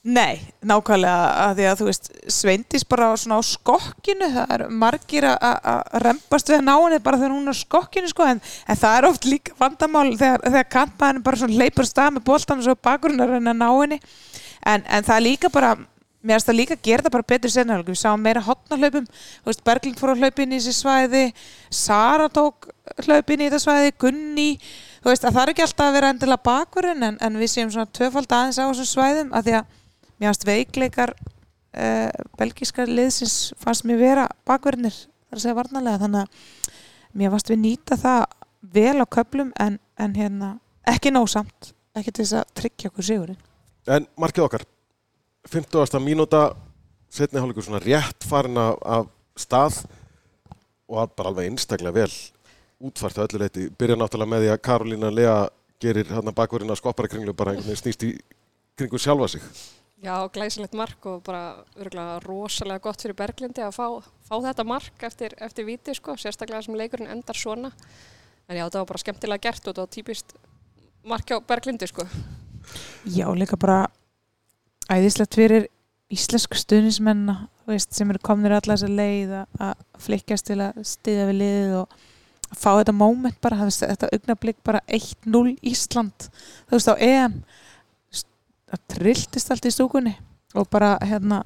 Nei, 0.06 0.38
nákvæmlega 0.62 1.24
að 1.42 1.56
því 1.58 1.64
að 1.68 1.80
þú 1.80 1.86
veist 1.88 2.06
Sveindís 2.30 2.84
bara 2.88 3.08
svona 3.18 3.40
á 3.40 3.42
skokkinu 3.44 4.28
það 4.30 4.52
er 4.54 4.62
margir 4.70 5.26
að- 5.26 5.82
rempast 6.04 6.48
við 6.48 6.60
að 6.60 6.64
ná 6.68 6.74
henni 6.78 7.00
bara 7.02 7.18
þegar 7.18 7.34
hún 7.34 7.50
er 7.50 7.58
á 7.58 7.62
skokkinu 7.64 8.08
sko, 8.08 8.24
en, 8.30 8.40
en 8.68 8.76
það 8.78 8.98
er 8.98 9.08
oft 9.10 9.26
líka 9.26 9.52
vandamál 9.58 10.16
þegar, 10.16 10.40
þegar 10.46 10.68
kantmaðurinn 10.76 11.24
bara 11.26 11.36
svona 11.42 11.58
leipur 11.58 11.84
stað 11.84 12.14
með 12.14 12.24
boltan 12.30 12.62
og 12.62 12.64
svo 12.68 12.76
bakurinn 12.78 13.20
er 13.20 13.34
að 13.36 13.48
ná 13.50 13.68
henni. 13.68 14.00
En, 14.64 14.84
en 14.86 15.04
það 15.04 15.16
er 15.16 15.24
líka 15.26 15.50
bara 15.52 15.74
mér 16.22 16.38
finnst 16.38 16.48
það 16.48 16.58
líka 16.58 16.74
að 16.78 16.86
gera 16.88 17.02
það 17.04 17.14
bara 17.14 17.28
betur 17.34 17.52
senna 17.52 17.82
við 17.82 17.98
sáum 17.98 18.22
meira 18.22 18.40
hotnahlaupum 18.42 19.04
þú 19.06 19.50
veist, 19.50 19.64
Berglind 19.66 19.98
fór 20.00 20.14
að 20.14 20.22
hlaupa 20.24 20.42
inn 20.42 20.54
í 20.54 20.58
þessi 20.58 20.74
svæði 20.78 21.24
Sara 21.70 22.26
tók 22.28 22.70
hlaup 23.04 23.30
inn 23.30 23.44
í 23.44 23.46
þetta 23.50 23.60
svæði 23.62 23.92
Gunni, 24.02 24.48
þú 25.02 25.12
veist, 25.12 25.24
að 25.24 25.36
það 25.36 25.42
er 25.44 25.52
ekki 25.54 25.66
alltaf 25.66 25.86
að 25.86 25.98
vera 25.98 26.10
endilega 26.14 26.42
bakurinn 26.48 27.06
en, 27.06 27.18
en 27.22 27.38
við 27.38 27.52
séum 27.54 27.70
svona 27.70 27.90
tvöfald 27.94 28.34
aðeins 28.34 28.58
á 28.58 28.66
þessum 28.66 28.90
svæðum 28.90 29.30
að 29.38 29.46
því 29.46 29.56
að 29.60 29.76
mér 30.18 30.30
fannst 30.30 30.46
veikleikar 30.48 31.14
uh, 31.14 32.10
belgíska 32.38 32.86
liðsins 32.88 33.54
fannst 33.60 33.86
mér 33.88 34.02
vera 34.02 34.28
bakverðinir 34.48 34.96
þar 35.28 35.40
að 35.40 35.44
segja 35.44 35.58
varnalega 35.58 36.02
þannig 36.04 36.24
að 36.24 36.70
mér 37.18 37.34
fannst 37.34 37.52
við 37.52 37.62
nýta 37.64 37.98
það 38.00 38.24
vel 38.74 38.96
á 39.02 39.06
köplum 39.06 39.52
en, 39.60 39.78
en 39.98 40.16
hérna 40.18 40.54
ekki 40.88 41.12
nósamt 41.14 41.72
ekki 41.98 42.12
til 42.12 42.24
þess 42.24 42.40
að 42.40 42.56
tryggja 42.58 42.90
okkur 42.92 43.06
sigurinn 43.06 43.44
En 43.88 44.04
markið 44.20 44.44
okkar 44.44 44.64
50. 45.48 46.00
mínúta 46.04 46.50
setni 47.08 47.40
hálfleikur 47.40 47.64
svona 47.64 47.80
rétt 47.80 48.26
farin 48.28 48.58
af, 48.60 49.08
stað 49.38 49.78
og 50.88 50.98
að 51.00 51.14
bara 51.16 51.32
alveg 51.32 51.48
einstaklega 51.48 51.94
vel 52.02 52.10
útfært 52.84 53.16
á 53.16 53.24
öllu 53.24 53.40
leiti. 53.40 53.68
Byrja 53.72 53.96
náttúrulega 53.96 54.32
með 54.34 54.44
því 54.44 54.50
að 54.52 54.60
Karolína 54.68 55.12
Lea 55.14 55.38
gerir 55.80 56.10
hérna 56.12 56.34
bakverðina 56.36 56.76
skoppara 56.76 57.08
kringlu 57.08 57.32
bara 57.32 57.54
einhvern 57.54 57.70
veginn 57.70 57.80
snýst 57.80 58.04
í 58.04 58.12
kringu 58.76 59.00
sjálfa 59.00 59.30
sig. 59.32 59.46
Já, 59.98 60.14
glæsilegt 60.30 60.76
mark 60.78 61.06
og 61.10 61.22
bara 61.26 61.64
örgulega 61.74 62.20
rosalega 62.22 62.78
gott 62.84 63.02
fyrir 63.02 63.16
Berglindi 63.18 63.64
að 63.66 63.72
fá, 63.74 63.86
fá 64.28 64.36
þetta 64.44 64.64
mark 64.68 65.02
eftir, 65.08 65.32
eftir 65.42 65.66
viti 65.66 65.94
sko, 65.98 66.14
sérstaklega 66.14 66.62
sem 66.62 66.76
leikurinn 66.78 67.10
endar 67.10 67.34
svona. 67.34 67.72
En 68.48 68.56
já, 68.56 68.62
þetta 68.68 68.78
var 68.84 68.90
bara 68.92 69.02
skemmtilega 69.02 69.42
gert 69.48 69.64
og 69.66 69.72
þetta 69.72 69.82
var 69.82 69.90
típist 69.96 70.36
mark 71.08 71.32
á 71.34 71.36
Berglindi 71.42 71.88
sko. 71.90 72.06
Já, 73.10 73.26
líka 73.34 73.58
bara 73.58 73.88
æðislegt 74.88 75.34
fyrir 75.34 75.66
þú 77.66 77.74
veist, 77.74 77.92
sem 77.92 78.08
eru 78.14 78.22
komnir 78.24 78.54
allar 78.54 78.78
þessa 78.78 78.88
leið 78.88 79.32
að- 79.42 79.58
að 79.66 79.74
flikkjast 80.06 80.46
til 80.46 80.60
að 80.62 80.78
stiðja 80.86 81.26
við 81.28 81.36
liðið 81.42 81.74
og 81.82 81.88
að 82.48 82.56
fá 82.62 82.70
þetta 82.78 82.94
moment 82.94 83.40
bara, 83.40 83.56
þetta 83.66 84.08
augnablik 84.14 84.62
bara 84.64 84.80
1-0 84.86 85.58
Ísland 85.60 86.30
þú 86.70 86.78
veist, 86.78 86.88
á 86.88 86.96
EM 86.96 87.34
veist, 87.42 87.67
það 88.68 88.84
trilltist 88.94 89.52
allt 89.52 89.68
í 89.68 89.74
stúkunni 89.74 90.14
og 90.56 90.68
bara 90.72 90.96
hérna 91.04 91.42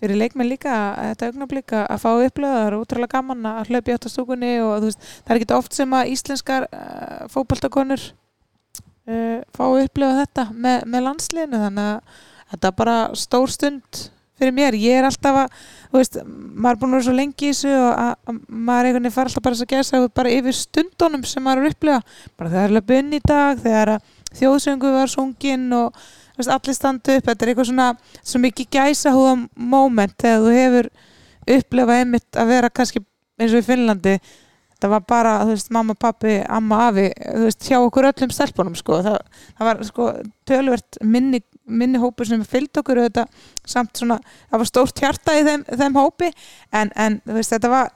fyrir 0.00 0.16
leikmenn 0.16 0.48
líka 0.48 0.76
þetta 0.96 1.28
augnablik 1.30 1.74
að 1.76 1.98
fá 2.00 2.10
upplöða, 2.14 2.60
það 2.60 2.68
er 2.68 2.76
útrúlega 2.78 3.16
gaman 3.18 3.48
að 3.50 3.72
hlaupa 3.72 3.90
í 3.90 3.96
átt 3.96 4.06
á 4.08 4.10
stúkunni 4.14 4.52
og 4.64 4.86
veist, 4.86 5.10
það 5.26 5.34
er 5.34 5.40
ekki 5.40 5.56
oft 5.58 5.76
sem 5.76 5.96
að 5.96 6.12
íslenskar 6.14 6.66
uh, 6.70 7.26
fótboltakonur 7.32 8.06
uh, 8.06 9.42
fá 9.56 9.64
að 9.66 9.82
upplifa 9.84 10.22
þetta 10.22 10.46
með, 10.54 10.86
með 10.88 11.04
landsliðinu. 11.08 11.60
Þannig 11.66 11.90
að 11.90 12.24
þetta 12.54 12.70
er 12.70 12.78
bara 12.80 12.96
stór 13.20 13.52
stund 13.52 14.00
fyrir 14.40 14.54
mér, 14.56 14.78
ég 14.80 15.02
er 15.02 15.04
alltaf 15.04 15.42
að 15.42 15.98
veist, 15.98 16.16
maður 16.24 16.72
er 16.72 16.80
búin 16.80 16.94
að 16.94 16.96
vera 16.96 17.06
svo 17.10 17.16
lengi 17.18 17.50
í 17.50 17.50
þessu 17.52 17.74
og 17.76 17.90
að, 17.90 18.14
að 18.24 18.38
maður 18.48 18.88
einhvern 18.88 19.04
veginn 19.04 19.16
fara 19.18 19.28
alltaf 19.28 19.44
bara 19.44 19.58
að 19.60 19.72
gesa 19.74 20.00
bara 20.16 20.32
yfir 20.38 20.56
stundunum 20.56 21.26
sem 21.28 21.44
maður 21.44 21.60
er 21.60 21.68
að 21.68 21.74
upplifa. 21.74 22.16
Bara 22.40 22.54
þegar 22.54 22.70
er 22.70 22.76
löpun 22.78 23.12
í 23.12 23.20
dag, 23.28 23.60
þegar 23.60 23.92
þjóðsöngu 24.40 24.94
var 24.96 25.12
sungin 25.12 25.68
og 25.76 26.00
veist, 26.40 26.52
allir 26.54 26.76
standu 26.76 27.16
upp, 27.16 27.26
þetta 27.28 27.46
er 27.46 27.52
eitthvað 27.52 27.70
svona 27.70 27.88
svo 28.20 28.42
mikið 28.42 28.70
gæsa 28.76 29.14
húða 29.14 29.34
moment 29.54 30.16
þegar 30.20 30.44
þú 30.44 30.54
hefur 30.56 30.90
upplifað 31.56 32.02
einmitt 32.02 32.38
að 32.38 32.54
vera 32.54 32.70
kannski 32.72 33.04
eins 33.40 33.54
og 33.54 33.62
í 33.62 33.66
Finnlandi. 33.66 34.16
Það 34.80 34.92
var 34.94 35.04
bara, 35.12 35.32
þú 35.44 35.52
veist, 35.52 35.70
mamma, 35.76 35.94
pappi, 36.00 36.38
amma, 36.48 36.86
afi 36.88 37.06
þú 37.18 37.44
veist, 37.44 37.66
hjá 37.68 37.76
okkur 37.78 38.08
öllum 38.08 38.32
stelpunum 38.32 38.76
sko. 38.78 39.02
það, 39.04 39.18
það 39.58 39.68
var 39.68 39.82
sko 39.84 40.06
tölvert 40.48 41.00
minni, 41.04 41.42
minni 41.68 42.00
hópur 42.00 42.28
sem 42.28 42.44
fylgd 42.48 42.80
okkur 42.80 43.02
þetta 43.04 43.26
samt 43.68 44.00
svona, 44.00 44.16
það 44.48 44.62
var 44.62 44.70
stórt 44.70 45.02
hjarta 45.04 45.36
í 45.36 45.44
þeim, 45.44 45.66
þeim 45.68 46.00
hópi. 46.00 46.32
En, 46.72 46.92
en 46.96 47.20
veist, 47.28 47.52
þetta 47.52 47.72
var 47.72 47.92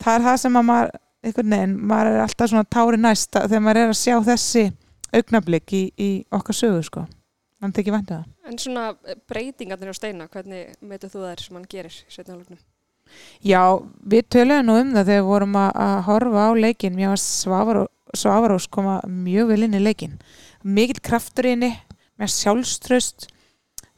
það 0.00 0.14
er 0.14 0.26
það 0.28 0.42
sem 0.44 0.60
að 0.60 0.68
maður, 0.70 0.98
einhvern 1.20 1.54
veginn 1.56 1.78
maður 1.90 2.12
er 2.12 2.24
alltaf 2.24 2.52
svona 2.52 2.68
tári 2.76 3.00
næst 3.00 3.34
þegar 3.36 3.64
maður 3.66 3.82
er 3.82 3.94
að 3.94 4.00
sjá 4.00 4.14
þessi 4.30 4.68
augnablik 5.10 5.74
í, 5.76 5.86
í 5.98 6.10
okkar 6.32 6.56
sögu, 6.56 6.84
sko 6.86 7.08
mann 7.60 7.76
tekið 7.76 7.96
væntu 7.96 8.16
það. 8.16 8.28
En 8.48 8.60
svona 8.60 8.84
eh, 9.06 9.18
breytingarnir 9.30 9.92
á 9.92 9.96
Steina, 9.96 10.28
hvernig 10.32 10.74
metur 10.80 11.12
þú 11.12 11.24
þær 11.28 11.44
sem 11.44 11.58
hann 11.58 11.70
gerir 11.70 11.96
setna 12.08 12.34
hálfleiknum? 12.34 12.62
Já, 13.42 13.62
við 14.06 14.28
töluðum 14.30 14.68
nú 14.68 14.76
um 14.78 14.92
það 14.94 15.08
þegar 15.08 15.24
við 15.24 15.30
vorum 15.32 15.56
að, 15.58 15.96
horfa 16.06 16.46
á 16.46 16.50
leikin 16.54 16.94
mér 16.94 17.10
var 17.10 17.22
Svavar, 17.22 17.80
Svavarós 18.14 18.68
koma 18.70 19.00
mjög 19.10 19.50
vel 19.50 19.64
inn 19.66 19.74
í 19.74 19.82
leikin 19.82 20.14
mikill 20.62 21.02
kraftur 21.02 21.48
í 21.48 21.54
henni, 21.54 21.72
með 22.20 22.34
sjálfströst 22.36 23.30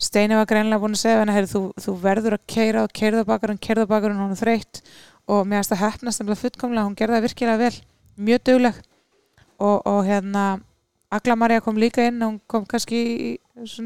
Steini 0.02 0.34
var 0.34 0.48
greinlega 0.50 0.82
búin 0.82 0.96
að 0.96 1.04
segja 1.04 1.20
henni, 1.22 1.46
þú, 1.46 1.60
þú 1.78 1.92
verður 2.02 2.34
að 2.34 2.46
keira 2.50 2.82
og 2.82 2.94
keirða 2.96 3.22
bakarinn, 3.28 3.60
keirða 3.62 3.86
bakarinn, 3.86 4.18
hún 4.18 4.32
er 4.34 4.40
þreytt. 4.40 4.80
Og 5.30 5.44
mér 5.46 5.62
það 5.68 5.82
hefnast 5.84 6.18
nefnilega 6.18 6.40
fullkomlega 6.40 6.86
hún 6.88 6.96
gerði 6.98 7.14
það 7.14 7.26
virkilega 7.28 7.60
vel, 7.60 7.76
mjög 8.18 8.40
dugleg. 8.48 8.80
Og, 9.62 9.76
og 9.86 10.00
hérna 10.08 10.46
Agla 11.12 11.36
Marja 11.36 11.62
kom 11.64 11.78
líka 11.80 12.04
inn 12.08 12.22
hún 12.24 12.38
kom 12.48 12.66
kannski 12.68 13.38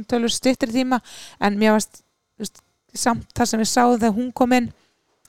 tölur 0.09 0.33
styrtri 0.33 0.71
tíma 0.73 1.01
en 1.43 1.59
mér 1.59 1.77
varst 1.77 2.03
veist, 2.39 2.61
samt 2.95 3.27
það 3.37 3.51
sem 3.51 3.63
við 3.63 3.71
sáðum 3.73 4.03
þegar 4.03 4.19
hún 4.19 4.33
kom 4.37 4.55
inn 4.57 4.69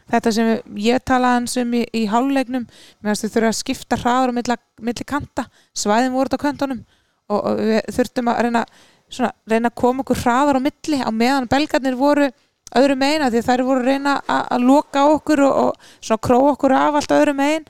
þetta 0.08 0.34
sem 0.34 0.52
ég 0.80 1.04
talaði 1.04 1.40
hans 1.42 1.58
um 1.60 1.74
í, 1.76 1.84
í 1.92 2.06
hálulegnum, 2.08 2.68
mér 3.02 3.12
finnst 3.12 3.26
við 3.26 3.34
þurfum 3.34 3.50
að 3.50 3.58
skipta 3.60 4.00
hraður 4.00 4.32
á 4.32 4.38
milli, 4.38 4.58
milli 4.90 5.08
kanta 5.08 5.48
svæðin 5.76 6.14
voru 6.16 6.30
þetta 6.30 6.40
á 6.40 6.46
kantunum 6.46 6.84
og, 7.28 7.40
og 7.40 7.60
við 7.60 7.90
þurftum 7.98 8.32
að 8.32 8.42
reyna, 8.46 8.64
svona, 9.10 9.32
reyna 9.50 9.72
að 9.72 9.80
koma 9.84 10.06
okkur 10.06 10.22
hraðar 10.24 10.62
á 10.62 10.66
milli 10.68 11.02
á 11.04 11.12
meðan 11.12 11.50
belgarnir 11.52 12.00
voru 12.00 12.30
öðru 12.76 12.98
megin 13.00 13.28
því 13.32 13.44
þær 13.46 13.64
voru 13.68 13.84
að 13.84 13.92
reyna 13.92 14.16
að, 14.28 14.66
loka 14.68 15.06
okkur 15.14 15.44
og, 15.46 15.60
og 15.62 15.92
svona 16.02 16.24
króa 16.28 16.54
okkur 16.56 16.76
af 16.76 17.00
allt 17.00 17.16
öðru 17.16 17.36
megin. 17.38 17.68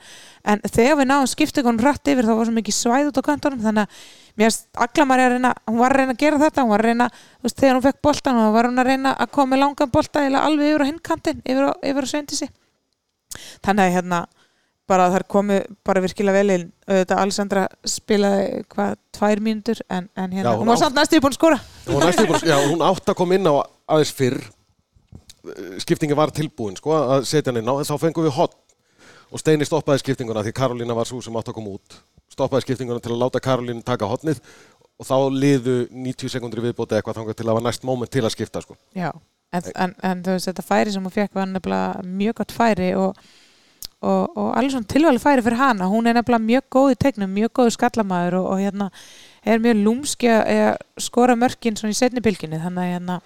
En 0.48 0.62
þegar 0.64 0.98
við 1.00 1.10
náðum 1.10 1.30
skiptingunum 1.30 1.82
hratt 1.82 2.08
yfir 2.08 2.26
þá 2.26 2.32
var 2.38 2.48
svo 2.48 2.54
mikið 2.56 2.76
svæð 2.76 3.10
út 3.10 3.20
á 3.20 3.28
kantunum 3.28 3.60
þannig 3.62 3.84
að 3.84 4.06
mér 4.38 4.48
finnst 4.48 4.66
Aglamari 4.78 5.26
að 5.26 5.34
reyna 5.34 5.52
hún 5.66 5.80
var 5.82 5.92
að 5.92 6.00
reyna 6.00 6.14
að 6.14 6.22
gera 6.22 6.40
þetta, 6.44 6.64
hún 6.64 6.72
var 6.72 6.84
að 6.84 6.88
reyna 6.88 7.08
þú 7.12 7.48
veist, 7.48 7.58
þegar 7.58 7.76
hún 7.76 7.84
fekk 7.84 8.00
boltan, 8.06 8.38
hún 8.38 8.54
var 8.54 8.70
að 8.70 8.88
reyna 8.88 9.14
að 9.18 9.32
koma 9.34 9.52
með 9.52 9.62
langan 9.64 9.92
bolta 9.92 10.24
eða 10.24 10.44
alveg 10.46 10.72
yfir 10.72 10.84
á 10.86 10.88
hinnkantin 10.88 11.42
yfir 11.42 11.68
yfir 11.90 12.06
á 12.06 12.12
sveindisi 12.12 12.48
þannig 13.66 13.84
að 13.84 13.94
hérna 13.98 14.22
bara 14.88 15.08
þar 15.12 15.24
komu 15.28 15.58
bara 15.84 16.00
virkilega 16.00 16.40
vel 16.40 16.54
inn. 16.54 16.68
Auðvitað 16.88 17.18
Alessandra 17.22 17.64
spilaði 17.84 18.62
hvað, 18.72 18.94
tvær 19.18 19.42
mínútur 19.44 19.82
en, 19.84 20.06
en 20.16 20.32
hérna, 20.32 20.46
Já, 20.46 20.52
hún, 20.54 20.62
hún 20.62 20.72
var 20.72 20.80
samt 20.80 20.96
næstu 20.96 21.20
búin 21.20 21.34
að 21.34 21.40
skora. 21.40 21.58
Hún, 21.84 22.70
hún 22.72 22.86
átt 22.88 23.12
að 23.12 23.18
koma 23.18 23.36
inn 23.36 23.50
á 23.50 23.54
aðeins 23.58 24.14
fyrr 24.16 24.40
skiptingi 25.82 26.16
var 26.18 26.32
tilbúin 26.34 26.76
sko, 26.78 26.94
að 27.16 27.28
setja 27.28 27.52
hann 27.52 27.62
inn 27.62 27.70
á 27.70 27.74
en 27.78 27.88
þá 27.88 27.96
fengum 28.00 28.26
við 28.26 28.36
hot 28.38 28.56
og 29.28 29.42
Steini 29.42 29.66
stoppaði 29.68 30.02
skiptinguna 30.02 30.44
því 30.44 30.54
Karolína 30.56 30.96
var 30.96 31.08
svo 31.08 31.20
sem 31.24 31.36
átt 31.36 31.50
að 31.50 31.58
koma 31.58 31.74
út. 31.76 31.98
Stoppaði 32.32 32.66
skiptinguna 32.66 33.02
til 33.04 33.12
að 33.14 33.22
láta 33.22 33.42
Karolínu 33.44 33.84
taka 33.86 34.08
hotnið 34.08 34.40
og 34.98 35.06
þá 35.06 35.16
liðu 35.34 35.74
90 35.94 36.32
sekundur 36.32 36.64
viðbóti 36.64 36.96
eitthvað 36.96 37.20
þangað 37.20 37.38
til 37.38 37.48
að 37.48 37.58
var 37.58 37.66
næst 37.68 37.84
moment 37.86 38.12
til 38.12 38.24
að 38.24 38.34
skipta 38.34 38.62
sko. 38.64 38.78
Já, 38.96 39.12
en, 39.54 39.68
en, 39.74 39.94
en 40.10 40.24
þú 40.24 40.34
veist 40.34 40.50
þetta 40.50 40.64
færi 40.66 40.94
sem 40.94 41.04
hún 41.04 41.14
fekk 41.14 41.36
var 41.38 41.50
nefnilega 41.50 42.08
mjög 42.08 42.40
gott 42.40 42.54
færi 42.56 42.88
og, 42.98 43.20
og, 44.02 44.24
og 44.32 44.48
alveg 44.58 44.74
svona 44.74 44.92
tilvæli 44.94 45.22
færi 45.22 45.44
fyrir 45.46 45.60
hana, 45.60 45.90
hún 45.92 46.10
er 46.10 46.18
nefnilega 46.18 46.48
mjög 46.48 46.66
góð 46.74 46.94
í 46.96 47.00
tegnum, 47.04 47.34
mjög 47.36 47.54
góð 47.60 47.72
skallamæður 47.76 48.40
og, 48.40 48.50
og 48.54 48.62
hérna 48.64 48.90
er 49.46 49.62
mjög 49.62 49.82
lúmski 49.84 50.32
að 50.34 50.80
skora 51.04 51.38
mörkin 51.38 51.78
svona 51.78 51.94
í 51.94 52.00
setni 52.00 52.24
bylginni. 52.24 52.58
Þannig 52.64 52.82
að 52.82 52.94
hérna 52.96 53.20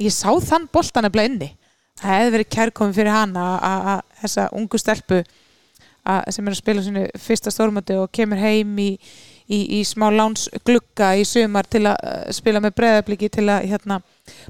ég 0.00 0.12
sá 0.14 0.30
þann 0.40 0.68
boltan 0.72 1.04
nefnilega 1.06 1.32
inni. 1.34 1.50
Það 2.02 2.16
hefði 2.18 2.32
verið 2.36 2.50
kærkomi 2.56 2.94
fyrir 2.96 3.12
hana 3.14 3.42
að- 3.58 3.66
að 3.68 3.90
að 3.92 4.00
þessa 4.22 4.48
ungu 4.56 4.78
stelpu 4.80 5.18
að, 6.06 6.32
sem 6.34 6.46
er 6.48 6.52
að 6.54 6.58
spila 6.62 6.82
svona 6.82 7.04
fyrsta 7.18 7.50
stórmötu 7.52 7.98
og 8.02 8.08
kemur 8.10 8.40
heim 8.40 8.72
í, 8.82 8.88
í, 9.46 9.58
í 9.78 9.82
smá 9.86 10.08
láns 10.10 10.48
glugga 10.66 11.12
í 11.14 11.22
sumar 11.28 11.68
til 11.70 11.84
að 11.86 11.94
uh, 12.02 12.32
spila 12.34 12.58
með 12.64 12.74
breðabliki 12.80 13.28
til 13.30 13.44
að 13.52 13.68
hérna, 13.70 14.00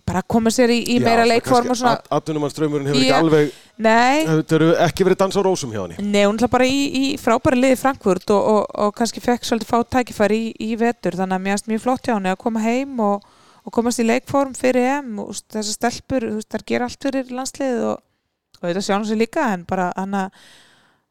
bara 0.07 0.23
koma 0.23 0.49
sér 0.55 0.71
í, 0.73 0.79
í 0.95 0.97
meira 1.03 1.27
leikform 1.29 1.69
og 1.75 1.77
svona. 1.77 1.99
Atvinnumann 2.09 2.55
hefur 2.55 2.87
ekki 2.87 3.13
alveg 3.19 3.53
Nei, 3.83 4.25
þetta 4.29 4.55
eru 4.61 4.71
ekki 4.87 5.05
verið 5.05 5.19
dans 5.25 5.37
á 5.37 5.43
rósum 5.43 5.73
hjá 5.75 5.83
henni. 5.83 5.97
Nei, 6.13 6.25
hún 6.25 6.37
ætla 6.39 6.49
bara 6.53 6.65
í, 6.71 6.81
í 7.03 7.05
frábæri 7.21 7.59
liði 7.59 7.77
Frankfurt 7.83 8.31
og, 8.31 8.49
og, 8.55 8.67
og 8.87 8.95
kannski 8.97 9.21
fekk 9.25 9.45
svolítið 9.49 9.73
fá 9.75 9.83
tækifæri 9.99 10.39
í, 10.39 10.51
í 10.71 10.77
vetur 10.79 11.17
þannig 11.19 11.37
að 11.37 11.45
mér 11.45 11.57
finnst 11.59 11.71
mjög 11.73 11.85
flott 11.89 12.07
hjá 12.07 12.15
henni 12.15 12.31
að 12.33 12.39
koma 12.45 12.63
heim 12.63 13.01
og, 13.03 13.25
og 13.62 13.75
komast 13.75 14.02
í 14.02 14.07
leikform 14.07 14.57
fyrir 14.59 14.88
EM 14.97 15.21
og 15.23 15.33
þessar 15.37 15.76
stelpur, 15.76 16.26
þú 16.26 16.40
veist, 16.40 16.50
þær 16.50 16.66
gera 16.73 16.88
allt 16.88 17.07
fyrir 17.07 17.31
landsliðið 17.37 17.87
og, 17.90 18.02
og 18.59 18.66
þetta 18.66 18.85
sjá 18.87 18.97
hún 18.97 19.09
sér 19.11 19.21
líka 19.23 19.47
en 19.54 19.64
bara 19.69 19.92
hann 19.97 20.19
að 20.19 20.42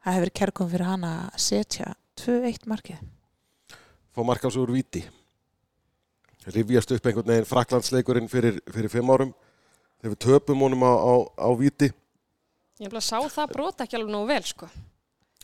það 0.02 0.12
hefur 0.12 0.26
verið 0.26 0.38
kærkom 0.40 0.70
fyrir 0.74 0.88
hann 0.90 1.08
að 1.08 1.40
setja 1.46 1.94
2-1 2.22 2.68
markið. 2.70 3.02
Fá 4.12 4.20
markás 4.28 4.58
úr 4.60 4.74
viti 4.74 5.06
rifjast 6.52 6.90
upp 6.90 7.06
einhvern 7.06 7.28
veginn 7.30 7.46
fraklandsleikurinn 7.46 8.30
fyrir, 8.30 8.56
fyrir 8.74 8.90
fimm 8.90 9.10
árum. 9.14 9.34
Þegar 10.02 10.14
við 10.16 10.22
töpum 10.24 10.64
honum 10.66 10.82
á, 10.82 10.92
á, 10.98 11.14
á 11.46 11.50
viti 11.54 11.92
Ég 12.82 12.88
hef 12.88 12.94
bara 12.96 13.04
sá 13.04 13.20
það 13.30 13.52
brota 13.54 13.84
ekki 13.84 13.94
alveg 13.94 14.10
nógu 14.10 14.26
vel 14.26 14.42
sko. 14.42 14.66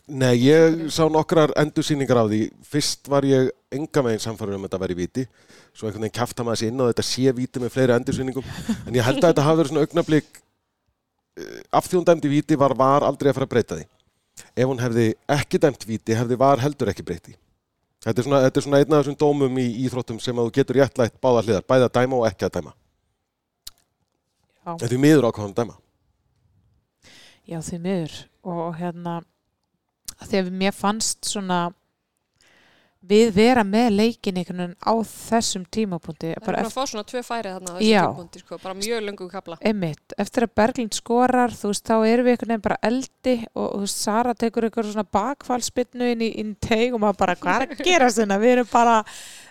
Nei, 0.09 0.33
ég 0.41 0.87
sá 0.93 1.03
nokkrar 1.11 1.53
endursýningar 1.59 2.23
af 2.23 2.29
því. 2.31 2.41
Fyrst 2.65 3.09
var 3.11 3.27
ég 3.29 3.51
enga 3.73 4.03
meginn 4.05 4.23
samfæður 4.23 4.57
um 4.57 4.63
að 4.65 4.69
þetta 4.69 4.81
væri 4.83 4.97
viti 4.97 5.25
svo 5.69 5.87
einhvern 5.87 6.07
veginn 6.07 6.15
kæfta 6.17 6.45
maður 6.45 6.61
sér 6.63 6.71
inn 6.71 6.81
og 6.81 6.89
þetta 6.89 7.05
sé 7.05 7.33
viti 7.37 7.61
með 7.61 7.73
fleiri 7.75 7.95
endursýningum. 7.95 8.47
En 8.87 8.97
ég 8.97 9.05
held 9.05 9.21
að 9.21 9.27
þetta 9.29 9.45
hafi 9.45 9.61
verið 9.61 9.73
svona 9.73 9.83
augnablík 9.85 10.39
af 11.77 11.85
því 11.85 11.99
hún 11.99 12.07
dæmdi 12.09 12.31
viti 12.31 12.57
var 12.59 12.73
var 12.79 13.05
aldrei 13.05 13.29
að 13.29 13.37
fara 13.37 13.49
að 13.49 13.53
breyta 13.53 13.77
því. 13.77 13.85
Ef 14.55 14.71
hún 14.71 14.81
hefði 14.81 15.11
ekki 15.37 15.61
dæmt 15.61 15.85
viti 15.85 16.17
hefði 16.17 16.39
var 16.41 16.63
heldur 16.63 16.89
ekki 16.89 17.05
breyti 17.05 17.37
þetta 18.05 18.21
er 18.21 18.27
svona, 18.27 18.41
þetta 18.45 18.59
er 18.59 18.65
svona 18.65 18.79
einn 18.79 18.93
af 18.93 19.01
þessum 19.03 19.17
dómum 19.19 19.59
í 19.59 19.65
íþróttum 19.85 20.19
sem 20.23 20.37
að 20.37 20.47
þú 20.47 20.55
getur 20.55 20.79
réttlætt 20.79 21.17
báða 21.23 21.43
hliðar 21.45 21.65
bæði 21.67 21.87
að 21.87 21.95
dæma 21.97 22.19
og 22.19 22.27
ekki 22.29 22.47
að 22.47 22.55
dæma. 22.55 22.73
Já. 24.63 24.71
en 24.75 24.91
því 24.91 24.99
miður 25.03 25.27
ákvæðan 25.29 25.51
að 25.51 25.59
dæma. 25.59 25.75
Já, 27.49 27.59
því 27.65 27.79
miður. 27.83 28.15
Og 28.45 28.65
hérna 28.79 29.15
að 30.19 30.31
því 30.31 30.41
að 30.43 30.55
mér 30.61 30.75
fannst 30.75 31.29
svona 31.29 31.67
við 33.09 33.29
vera 33.31 33.63
með 33.63 33.93
leikin 33.95 34.37
einhvern 34.37 34.59
veginn 34.59 34.75
á 34.83 34.93
þessum 35.07 35.63
tímapunkti 35.71 36.33
Það 36.33 36.35
er 36.35 36.45
bara 36.45 36.63
að 36.65 36.73
fá 36.73 36.81
svona 36.83 37.05
tvö 37.07 37.21
færi 37.23 37.53
þarna 37.53 37.71
á 37.71 37.75
þessu 37.77 37.87
Já. 37.87 38.01
tímpúndi, 38.03 38.41
sko, 38.43 38.57
bara 38.59 38.75
mjög 38.75 39.05
löngu 39.05 39.27
kapla. 39.31 39.57
Einmitt, 39.63 40.15
eftir 40.19 40.45
að 40.45 40.51
Berglind 40.59 40.97
skorar 40.97 41.55
þú 41.55 41.71
veist, 41.71 41.85
þá 41.87 41.95
erum 42.09 42.27
við 42.27 42.35
einhvern 42.35 42.51
veginn 42.51 42.65
bara 42.65 42.79
eldi 42.89 43.35
og 43.53 43.69
þú 43.71 43.83
veist, 43.85 44.01
Sara 44.03 44.33
tekur 44.35 44.67
einhver 44.67 44.89
svona 44.89 45.07
bakfallspinnu 45.15 46.11
inn 46.11 46.25
í, 46.27 46.31
teig 46.59 46.91
og 46.91 46.99
maður 47.05 47.21
bara, 47.23 47.37
hvað 47.39 47.65
er 47.69 47.77
að 47.77 47.85
gera 47.87 48.11
svona 48.11 48.39
við 48.43 48.57
erum 48.57 48.69
bara, 48.73 48.97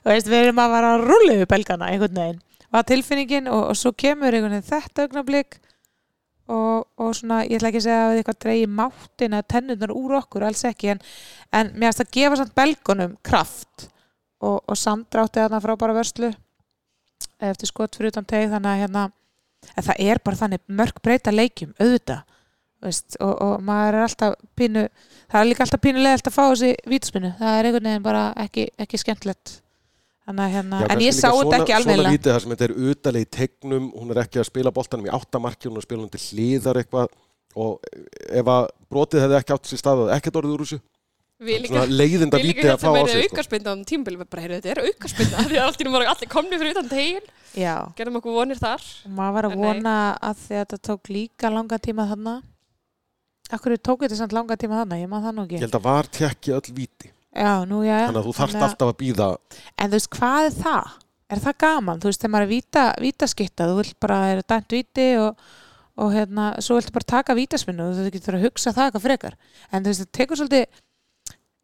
þú 0.05 0.13
veist, 0.13 0.29
við 0.29 0.45
erum 0.45 0.63
að 0.67 0.77
vara 0.77 0.93
að 0.93 1.07
rúlega 1.09 1.41
við 1.41 1.51
belgana 1.55 1.89
einhvern 1.95 2.21
veginn 2.21 2.45
var 2.69 2.85
tilfinningin 2.85 3.49
og, 3.49 3.71
og 3.73 3.81
svo 3.81 3.95
kemur 3.97 4.35
einhvern 4.35 4.59
veginn 4.59 4.69
þetta 4.69 5.09
augnablík 5.09 5.57
og, 6.49 6.89
og 7.01 7.13
svona, 7.17 7.43
ég 7.45 7.59
ætla 7.59 7.71
ekki 7.71 7.83
að 7.83 7.87
segja 7.87 8.01
að 8.05 8.11
við 8.13 8.23
eitthvað 8.23 8.41
dreigi 8.45 8.71
máttin 8.81 9.37
að 9.37 9.47
tennurnar 9.55 9.95
úr 9.95 10.17
okkur, 10.23 10.47
alls 10.49 10.65
ekki 10.69 10.93
en, 10.95 11.03
en 11.53 11.73
mér 11.75 11.93
finnst 11.93 12.05
að 12.07 12.13
gefa 12.17 12.41
samt 12.41 12.57
belgunum 12.59 13.17
kraft. 13.27 13.89
Og, 14.39 14.61
og 14.63 14.77
Sandra 14.79 15.25
átti 15.27 15.43
þarna 15.43 15.59
frábæra 15.65 15.97
vörslu 15.97 16.31
eftir 17.43 17.71
skot 17.71 17.97
fyrir 17.99 18.13
utan 18.13 18.27
teig 18.29 18.51
þannig 18.53 18.71
að 18.71 18.83
hérna 18.85 19.05
en 19.75 19.87
það 19.87 20.03
er 20.05 20.21
bara 20.25 20.39
þannig 20.39 20.65
mörg 20.81 21.01
breyta 21.03 21.35
leikjum 21.35 21.73
auðvitað 21.79 22.21
veist, 22.85 23.17
og, 23.19 23.33
og 23.43 23.65
maður 23.67 23.99
er 23.99 24.07
alltaf 24.07 24.37
pínu 24.59 24.85
það 25.27 25.41
er 25.41 25.49
líka 25.49 25.65
alltaf 25.65 25.83
pínulega 25.83 26.21
að 26.21 26.37
fá 26.37 26.45
þessi 26.45 26.75
vítaspinnu 26.93 27.33
það 27.41 27.57
er 27.57 27.69
einhvern 27.69 27.91
veginn 27.91 28.07
bara 28.07 28.25
ekki, 28.45 28.69
ekki 28.79 29.03
skemmtilegt 29.03 29.59
þannig 30.29 30.53
hérna, 30.53 30.83
en 30.93 31.01
ég 31.03 31.17
sá 31.17 31.31
þetta 31.31 31.59
ekki 31.63 31.73
Svona 31.73 31.95
alveg 31.97 32.19
vítið 32.19 32.35
þar 32.35 32.45
sem 32.45 32.53
þetta 32.53 32.67
er 32.67 32.75
utalegi 32.91 33.27
í 33.27 33.31
tegnum, 33.39 33.89
hún 33.97 34.13
er 34.13 34.21
ekki 34.25 34.43
að 34.43 34.49
spila 34.51 34.73
boltanum 34.77 35.09
í 35.09 35.15
áttamarki, 35.17 35.71
hún 35.71 35.79
er 35.79 35.83
að 35.83 35.89
spila 35.89 36.05
hún 36.05 36.13
til 36.13 36.23
hliðar 36.27 36.81
eitthvað. 36.83 37.17
Og 37.59 37.89
ef 38.29 38.53
að 38.53 38.69
brotið 38.93 39.25
hefði 39.25 39.39
ekki 39.39 39.55
átt 39.57 39.71
sér 39.71 39.81
stað 39.81 40.05
og 40.05 40.13
ekkert 40.15 40.39
orðið 40.39 40.55
úr 40.55 40.65
þessu. 40.67 40.81
Við 41.39 41.61
líka, 41.63 41.73
svona 41.73 41.97
leiðinda 42.01 42.39
við 42.39 42.49
líka 42.49 42.59
vítið 42.59 42.73
að 42.73 42.81
fá 42.83 42.89
á 42.91 42.95
meira 42.97 43.09
sig 43.09 43.25
sko. 43.25 43.33
aukarspinda 43.33 43.73
á 43.73 43.77
tímbili, 43.87 44.19
við 44.19 44.29
bara, 44.29 44.43
heyrðu, 44.45 44.57
þetta 44.59 44.71
er 44.73 44.81
aukarspinda, 44.89 45.43
því 45.49 45.59
að 45.59 45.67
allir 45.69 46.09
allir 46.13 46.31
komni 46.33 46.59
fyrir 46.59 46.73
utan 46.75 46.89
tegin, 46.91 47.29
já, 47.55 47.75
gerðum 48.01 48.19
okkur 48.19 48.35
vonir 48.35 48.59
þar. 48.59 48.87
og 49.07 49.13
maður 49.21 49.37
var 49.37 49.49
að 49.49 49.55
vona 49.63 49.93
að 50.19 50.41
því 50.43 50.57
að 50.57 50.65
þetta 50.65 50.79
tók 50.89 51.13
líka 51.15 51.53
langa 51.55 51.79
tíma 51.79 52.09
þarna. 52.11 52.35
Akkur 53.55 53.77
tók 53.79 54.03
þetta 54.03 54.19
samt 54.19 54.35
langa 54.35 54.59
tíma 54.59 54.83
þarna, 54.83 54.99
ég 54.99 55.13
maður 55.13 55.29
það 55.29 55.39
nú 55.39 55.45
Ég 55.45 55.55
ekki 55.55 55.63
held 55.69 55.79
að 55.79 55.87
var 55.87 56.11
tekki 56.19 56.57
öll 56.59 56.75
víti 56.75 57.13
Já, 57.37 57.53
nú 57.69 57.83
já 57.85 58.09
þannig 58.09 58.23
að 58.23 58.27
þú 58.29 58.35
þarft 58.39 58.63
alltaf 58.65 58.91
að 58.93 58.99
býða 59.03 59.29
En 59.77 59.91
þú 59.91 59.99
veist, 59.99 60.11
hvað 60.17 60.49
er 60.49 60.55
það? 60.57 60.99
Er 61.29 61.41
það 61.45 61.57
gaman? 61.61 62.01
Þú 62.01 62.09
veist, 62.09 62.23
þegar 62.23 62.33
maður 62.33 62.47
er 62.47 62.53
víta, 62.55 62.85
vítaskitta, 63.05 63.67
þú 63.69 63.81
vilt 63.83 63.97
bara, 64.01 64.19
er 64.33 64.39
dæmt 64.49 64.73
víti 64.73 65.09
og, 65.21 65.43
og 66.01 66.15
hérna, 66.15 66.47
svo 66.65 66.79
viltu 66.79 66.95
bara 66.95 67.11
taka 67.13 67.37
vítasvinnu 67.37 67.85
og 67.85 67.99
þú 67.99 68.13
getur 68.15 68.39
að 68.39 68.47
hugsa 68.49 68.73
það 68.73 68.89
eitthvað 68.89 69.05
frekar. 69.05 69.37
En 69.69 69.85
þú 69.85 69.93
veist, 69.93 70.07
það 70.07 70.15
tekur 70.19 70.41
svolítið 70.41 70.81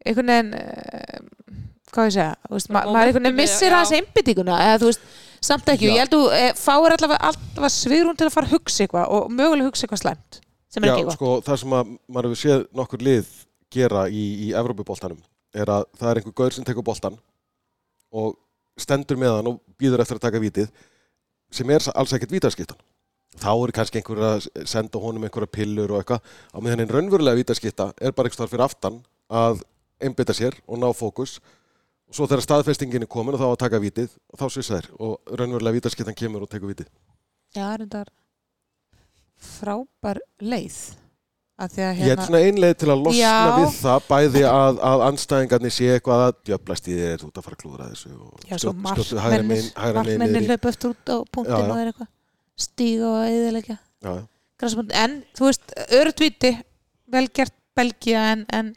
einhvern 0.05 0.31
veginn, 0.35 0.53
uh, 0.53 1.65
hvað 1.95 2.11
ég 2.11 2.15
segja, 2.19 2.29
þú 2.45 2.59
veist, 2.59 2.71
ma 2.77 2.85
maður 2.85 3.09
einhvern 3.09 3.29
veginn 3.31 3.41
missir 3.41 3.73
aðeins 3.73 3.97
einbyttinguna, 3.97 4.61
eða 4.69 4.79
þú 4.83 4.91
veist, 4.91 5.11
samt 5.49 5.73
ekki. 5.73 5.89
Já. 5.89 5.89
Og 5.89 5.97
ég 5.97 6.05
held 6.05 6.13
að 6.13 6.21
þú 6.21 6.33
eh, 6.37 6.49
fáir 6.61 6.97
allavega, 6.99 7.33
allavega 7.33 7.73
svigrún 7.73 8.19
til 8.21 8.29
að 8.29 8.35
fara 8.37 8.51
að 8.51 8.57
hugsa 8.59 8.85
eitthvað 8.85 9.17
og 9.17 9.33
mögulega 9.33 9.71
hugsa 9.71 9.87
eitthvað 9.87 10.03
slæmt, 10.05 10.41
sem 10.69 10.85
er 10.85 10.91
Já, 10.91 10.93
ekki 10.93 11.07
eitthvað. 11.07 11.17
sko, 11.17 11.37
það 11.49 11.63
sem 11.63 11.79
að 11.79 11.95
maður 12.05 12.29
hefur 12.29 12.43
séð 12.45 12.67
nokkur 12.77 13.07
lið 13.09 13.31
gera 13.73 14.05
í, 14.13 14.25
í 14.45 14.53
Evrópuboltanum 14.53 15.23
er 15.55 15.71
að 15.71 15.87
það 15.99 16.09
er 16.09 16.19
einhver 16.21 16.35
gaur 16.41 16.55
sem 16.55 16.67
tekur 16.67 16.85
boltan 16.85 17.17
og 18.15 18.35
stendur 18.79 19.19
með 19.19 19.37
hann 19.37 19.49
og 19.53 19.61
býður 19.79 20.03
eftir 20.03 20.19
að 20.19 20.27
taka 20.27 20.43
vítið 20.43 20.69
sem 21.55 21.69
er 21.71 21.85
alls 21.95 22.13
ekkert 22.15 22.35
vítaskiptan. 22.35 22.79
Þá 23.35 23.51
er 23.51 23.73
kannski 23.75 23.99
einhver 23.99 24.21
að 24.23 24.47
senda 24.67 24.99
honum 25.01 25.25
einhverja 25.27 25.51
pillur 25.51 25.91
og 25.91 26.01
eitthvað. 26.01 26.23
Á 26.55 26.57
meðan 26.63 26.85
einn 26.85 26.91
raunverulega 26.91 27.39
vítaskipta 27.41 27.89
er 27.99 28.15
bara 28.15 28.29
einhver 28.29 28.39
starf 28.39 28.53
fyrir 28.53 28.65
aftan 28.65 29.01
að 29.27 29.63
einbytta 30.03 30.35
sér 30.35 30.55
og 30.67 30.79
ná 30.79 30.87
fókus. 30.95 31.39
Og 32.05 32.15
svo 32.15 32.27
þegar 32.29 32.45
staðfestingin 32.45 33.03
er 33.03 33.11
komin 33.11 33.35
og 33.35 33.41
þá 33.41 33.47
að 33.49 33.61
taka 33.65 33.81
vítið 33.83 34.13
og 34.31 34.39
þá 34.39 34.45
svissa 34.53 34.79
þær 34.79 34.91
og 34.99 35.33
raunverulega 35.39 35.79
vítaskiptan 35.79 36.17
kemur 36.17 36.45
og 36.45 36.51
tekur 36.51 36.71
vítið. 36.71 36.91
Já, 37.55 37.63
það 37.63 37.73
er 37.73 37.85
þetta 37.85 38.05
frábær 39.55 40.21
leið. 40.43 40.79
Að 41.55 41.77
Ég 41.79 41.85
er 41.87 41.93
hérna, 41.95 42.23
svona 42.27 42.39
einleið 42.43 42.73
til 42.81 42.87
að 42.91 43.01
losna 43.05 43.19
Já. 43.21 43.51
við 43.55 43.75
það 43.79 44.07
bæði 44.09 44.41
að, 44.49 44.79
að 44.89 45.03
anstæðingarnir 45.05 45.71
sé 45.71 45.85
eitthvað 45.93 46.23
að 46.25 46.33
djöblast 46.49 46.89
í 46.91 46.95
þér 46.97 47.21
út 47.29 47.39
að 47.39 47.45
fara 47.45 47.55
að 47.55 47.61
klúðra 47.61 47.85
þessu 47.93 48.11
og 48.11 48.41
Já, 48.49 48.57
svo 48.59 48.73
í- 50.43 50.49
hlaupa 50.49 50.73
eftir 50.73 50.89
út 50.91 51.05
á 51.07 51.15
Já, 51.15 51.21
punktin 51.37 51.55
já. 51.55 51.69
og 51.71 51.79
er 51.79 51.91
eitthvað 51.93 52.09
stíga 52.65 53.07
og 53.13 53.21
eðilegja 53.29 53.77
Já, 53.77 54.11
já. 54.11 54.25
en 55.05 55.15
þú 55.39 55.47
veist, 55.47 55.75
örutvíti 56.01 56.51
vel 57.15 57.25
gert 57.39 57.55
Belgia 57.75 58.25
en, 58.33 58.43
en 58.51 58.75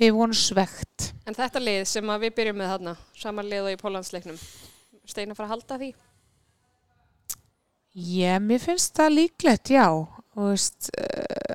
við 0.00 0.12
vonum 0.16 0.36
svegt 0.36 1.08
En 1.24 1.36
þetta 1.40 1.60
lið 1.64 1.82
sem 1.88 2.12
að 2.12 2.26
við 2.26 2.36
byrjum 2.36 2.60
með 2.60 2.72
þarna, 2.74 2.94
sama 3.16 3.44
lið 3.48 3.64
og 3.70 3.72
í 3.72 3.80
Pólandsleiknum, 3.80 4.38
Steina 5.08 5.32
fara 5.38 5.48
að 5.48 5.56
halda 5.56 5.80
því? 5.80 5.94
ég, 7.92 8.38
mér 8.44 8.60
finnst 8.62 8.94
það 8.96 9.16
líklegt, 9.18 9.72
já 9.72 9.86
og 9.92 10.46
veist 10.48 10.88
uh, 10.96 11.51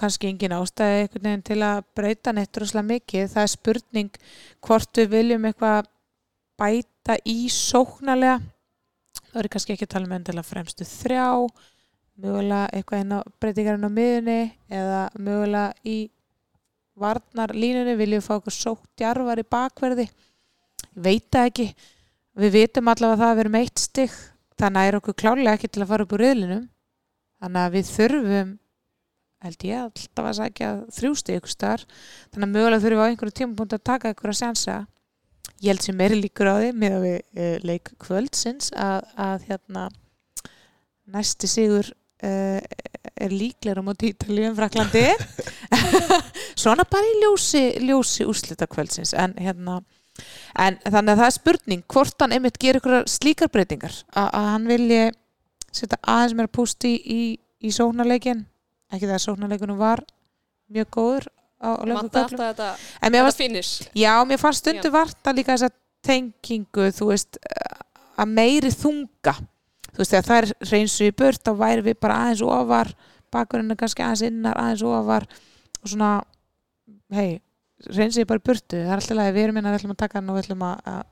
kannski 0.00 0.30
engin 0.30 0.56
ástæði 0.56 1.02
einhvern 1.04 1.26
veginn 1.28 1.46
til 1.46 1.58
að 1.66 1.82
breyta 1.96 2.32
neitt 2.36 2.60
rosalega 2.60 2.88
mikið, 2.94 3.26
það 3.34 3.46
er 3.46 3.52
spurning 3.54 4.22
hvort 4.66 5.00
við 5.02 5.12
viljum 5.14 5.48
eitthvað 5.50 5.90
bæta 6.60 7.18
í 7.28 7.38
sóknarlega. 7.52 8.40
Það 9.30 9.42
er 9.42 9.50
kannski 9.52 9.76
ekki 9.76 9.86
að 9.86 9.92
tala 9.94 10.10
með 10.10 10.20
endilega 10.20 10.50
fremstu 10.50 10.86
þrjá 10.88 11.28
mögulega 12.20 12.68
eitthvað 12.74 13.04
inn 13.04 13.14
á 13.16 13.20
breytingarinn 13.40 13.88
á 13.88 13.96
miðunni 13.96 14.40
eða 14.68 15.00
mögulega 15.16 15.72
í 15.88 15.98
varnarlínunni. 17.00 17.96
Viljum 17.98 18.20
við 18.20 18.26
fá 18.26 18.34
okkur 18.36 18.56
sókt 18.56 18.90
djarfar 19.00 19.40
í 19.40 19.46
bakverði? 19.48 20.06
Ég 20.90 21.04
veit 21.06 21.28
það 21.32 21.50
ekki. 21.50 21.68
Við 22.40 22.56
vitum 22.56 22.90
allavega 22.90 23.16
að 23.16 23.22
það 23.22 23.30
að 23.30 23.38
við 23.38 23.44
erum 23.44 23.60
eitt 23.60 23.84
stygg 23.84 24.18
þannig 24.60 24.88
er 24.88 24.98
okkur 25.00 25.16
klálega 25.22 25.56
ekki 25.56 25.70
til 25.72 25.84
að 25.84 25.92
fara 25.92 26.06
upp 26.06 26.14
úr 26.16 26.24
riðlinum. 26.24 26.66
Þannig 27.40 27.62
að 27.62 27.76
við 27.76 27.92
þurfum 27.94 28.50
held 29.44 29.66
ég 29.66 29.82
alltaf 29.86 30.30
að 30.30 30.38
sækja 30.40 30.70
þrjú 30.96 31.12
stig 31.18 31.40
ykkur 31.40 31.52
staðar. 31.54 31.84
Þannig 32.32 32.46
að 32.46 32.54
mögulega 32.54 32.82
þurfum 32.84 33.00
við 33.00 33.04
á 33.04 33.10
einhverju 33.10 33.36
tímapunkt 33.40 33.76
að 33.76 33.86
taka 33.90 34.14
ykkur 34.14 34.32
að 34.32 34.40
sjansa 34.40 34.76
ég 35.60 35.72
held 35.72 35.84
sem 35.84 35.96
meiri 35.96 36.18
líkur 36.20 36.48
á 36.48 36.54
því 36.56 36.70
með 36.80 36.96
að 36.96 37.06
við 37.06 37.16
uh, 37.20 37.56
leik 37.68 37.92
kvöldsins 38.00 38.70
að, 38.72 39.08
að 39.20 39.46
hérna 39.50 39.86
næsti 41.10 41.50
sigur 41.50 41.90
uh, 41.90 42.60
er 43.20 43.34
líklega 43.34 43.80
á 43.80 43.84
móti 43.84 44.12
Ítalíu 44.14 44.50
um 44.50 44.56
Fraklandi 44.56 45.06
svona 46.62 46.86
bara 46.88 47.08
í 47.08 47.16
ljósi, 47.24 47.64
ljósi 47.84 48.26
úrslita 48.28 48.68
kvöldsins. 48.70 49.12
En 49.16 49.36
hérna 49.40 49.80
en 50.60 50.76
þannig 50.84 51.14
að 51.14 51.20
það 51.20 51.26
er 51.26 51.36
spurning 51.36 51.84
hvort 51.92 52.24
hann 52.24 52.36
einmitt 52.36 52.60
gerir 52.60 52.80
ykkur 52.80 53.08
slíkar 53.08 53.52
breytingar. 53.52 53.94
Að, 54.12 54.28
að 54.28 54.48
hann 54.54 54.68
vilji 54.70 55.02
setja 55.70 56.00
aðeins 56.02 56.36
meira 56.36 56.52
púst 56.52 56.88
í, 56.88 56.96
í, 56.96 57.22
í 57.60 57.72
sóknarleikin 57.74 58.46
ekki 58.90 59.06
það 59.06 59.16
að 59.16 59.24
sóknarleikunum 59.26 59.78
var 59.80 60.02
mjög 60.70 60.90
góður 60.96 61.28
á, 61.60 61.68
Vanta 61.84 62.24
köflum. 62.24 62.40
þetta, 62.40 62.68
en 63.02 63.12
mér 63.12 63.26
þetta 63.28 63.36
finish. 63.42 63.88
já, 63.94 64.12
mér 64.26 64.40
fannst 64.40 64.64
stundu 64.64 64.90
varta 64.94 65.34
líka 65.36 65.56
þessa 65.56 65.70
tengingu 66.06 66.88
þú 66.96 67.10
veist, 67.10 67.36
að 68.16 68.32
meiri 68.32 68.70
þunga. 68.72 69.34
Þú 69.90 69.98
veist, 70.00 70.12
þegar 70.14 70.26
það 70.28 70.40
er 70.40 70.50
reynsu 70.70 71.06
í 71.08 71.14
burt 71.16 71.42
þá 71.44 71.52
væri 71.60 71.84
við 71.90 71.98
bara 72.00 72.18
aðeins 72.24 72.42
ofar 72.46 72.92
bakurinn 73.30 73.70
er 73.70 73.78
kannski 73.78 74.02
aðeins 74.04 74.24
innar, 74.26 74.58
aðeins 74.58 74.84
ofar 74.86 75.26
og 75.80 75.90
svona 75.90 76.10
hei, 77.14 77.40
reynsu 77.90 78.24
bara 78.28 78.40
í 78.42 78.46
burtu. 78.46 78.80
Það 78.80 78.92
er 78.94 79.00
alltaf 79.02 79.22
að 79.22 79.32
við 79.36 79.44
erum 79.44 79.60
innan, 79.60 79.74
við 79.74 79.80
ætlum 79.82 79.94
að 79.94 80.00
taka 80.04 80.18
hann 80.18 80.30
og 80.30 80.38
við 80.38 80.44
ætlum 80.46 80.64
að, 80.66 80.80
að 80.94 81.02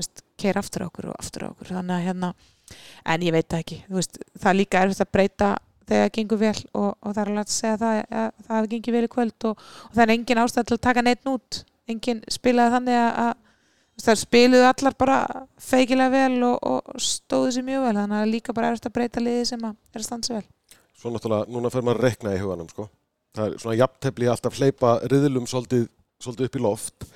veist, 0.00 0.22
keira 0.40 0.62
aftur 0.62 0.84
á 0.84 0.88
okkur 0.88 1.10
og 1.10 1.18
aftur 1.18 1.46
á 1.46 1.48
okkur. 1.50 1.72
Þannig 1.74 1.96
að 1.96 2.06
hérna, 2.08 2.32
en 3.14 3.26
ég 3.26 3.34
veit 3.36 3.48
það 3.50 3.64
ekki. 3.64 3.80
Veist, 3.98 4.20
það 4.38 4.50
er 4.52 4.58
líka 4.60 4.84
erfitt 4.84 5.04
að 5.04 5.12
breyta 5.16 5.50
þegar 5.90 6.06
það 6.06 6.14
gengur 6.16 6.40
vel 6.40 6.56
og, 6.70 6.88
og 6.94 7.12
það 7.12 7.20
er 7.22 7.30
alveg 7.32 7.44
að 7.44 7.54
segja 7.56 7.76
það 7.80 8.00
að 8.00 8.26
það 8.46 8.56
hefði 8.56 8.72
gengið 8.74 8.96
vel 8.96 9.04
í 9.04 9.12
kvöld 9.14 9.46
og, 9.50 9.64
og 9.88 9.94
það 9.96 10.02
er 10.04 10.14
engin 10.14 10.42
ástæð 10.44 10.68
til 10.68 10.76
að 10.76 10.84
taka 10.86 11.04
neitt 11.06 11.30
út. 11.30 11.60
Engin 11.90 12.22
spilaði 12.30 12.74
þannig 12.76 13.00
að, 13.00 13.10
að 13.24 14.04
það 14.04 14.20
spiluðu 14.22 14.68
allar 14.70 14.96
bara 15.00 15.18
feikilega 15.60 16.14
vel 16.14 16.46
og, 16.48 16.70
og 16.70 17.04
stóðu 17.04 17.52
sér 17.56 17.66
mjög 17.66 17.84
vel. 17.86 17.94
Þannig 17.98 18.16
að 18.16 18.22
það 18.22 18.32
líka 18.36 18.56
bara 18.56 18.70
erfitt 18.70 18.88
að 18.88 18.96
breyta 18.96 19.24
liði 19.24 19.46
sem 19.50 19.66
að 19.66 19.76
er 19.76 20.02
að 20.02 20.06
standa 20.06 20.30
sér 20.30 20.38
vel. 20.40 20.48
Svo 21.00 21.12
náttúrulega, 21.14 21.48
núna 21.48 21.72
fer 21.72 21.84
maður 21.86 22.02
að 22.02 22.06
rekna 22.08 22.34
í 22.36 22.40
huganum 22.42 22.70
sko. 22.70 22.86
Það 23.36 23.46
er 23.46 23.62
svona 23.62 23.78
jafntefli 23.78 24.28
alltaf 24.28 24.56
hleypa 24.58 24.94
riðlum 25.08 25.46
svolítið, 25.48 25.86
svolítið 26.20 26.48
upp 26.48 26.58
í 26.58 26.62
loft. 26.64 27.10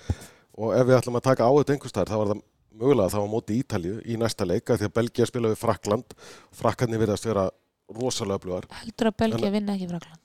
Og 0.55 0.75
ef 0.77 0.87
við 0.89 0.99
ætlum 0.99 1.19
að 1.19 1.27
taka 1.27 1.49
á 1.49 1.53
þetta 1.59 1.75
einhverstaðar 1.75 2.13
þá 2.13 2.19
var 2.21 2.31
það 2.33 2.43
mögulega 2.75 3.13
þá 3.13 3.19
á 3.23 3.33
móti 3.33 3.59
Ítalju 3.61 3.99
í 4.07 4.17
næsta 4.19 4.47
leika 4.47 4.79
því 4.79 4.89
að 4.89 4.97
Belgia 4.99 5.29
spila 5.29 5.51
við 5.53 5.61
Frakland. 5.61 6.17
Og 6.51 6.59
Fraklandni 6.59 7.01
virðast 7.01 7.29
vera 7.29 7.49
rosalega 7.97 8.43
blúar. 8.43 8.69
heldur 8.83 9.11
að 9.11 9.19
Belgia 9.25 9.51
vinna 9.55 9.75
ekki 9.77 9.91
frakland? 9.93 10.21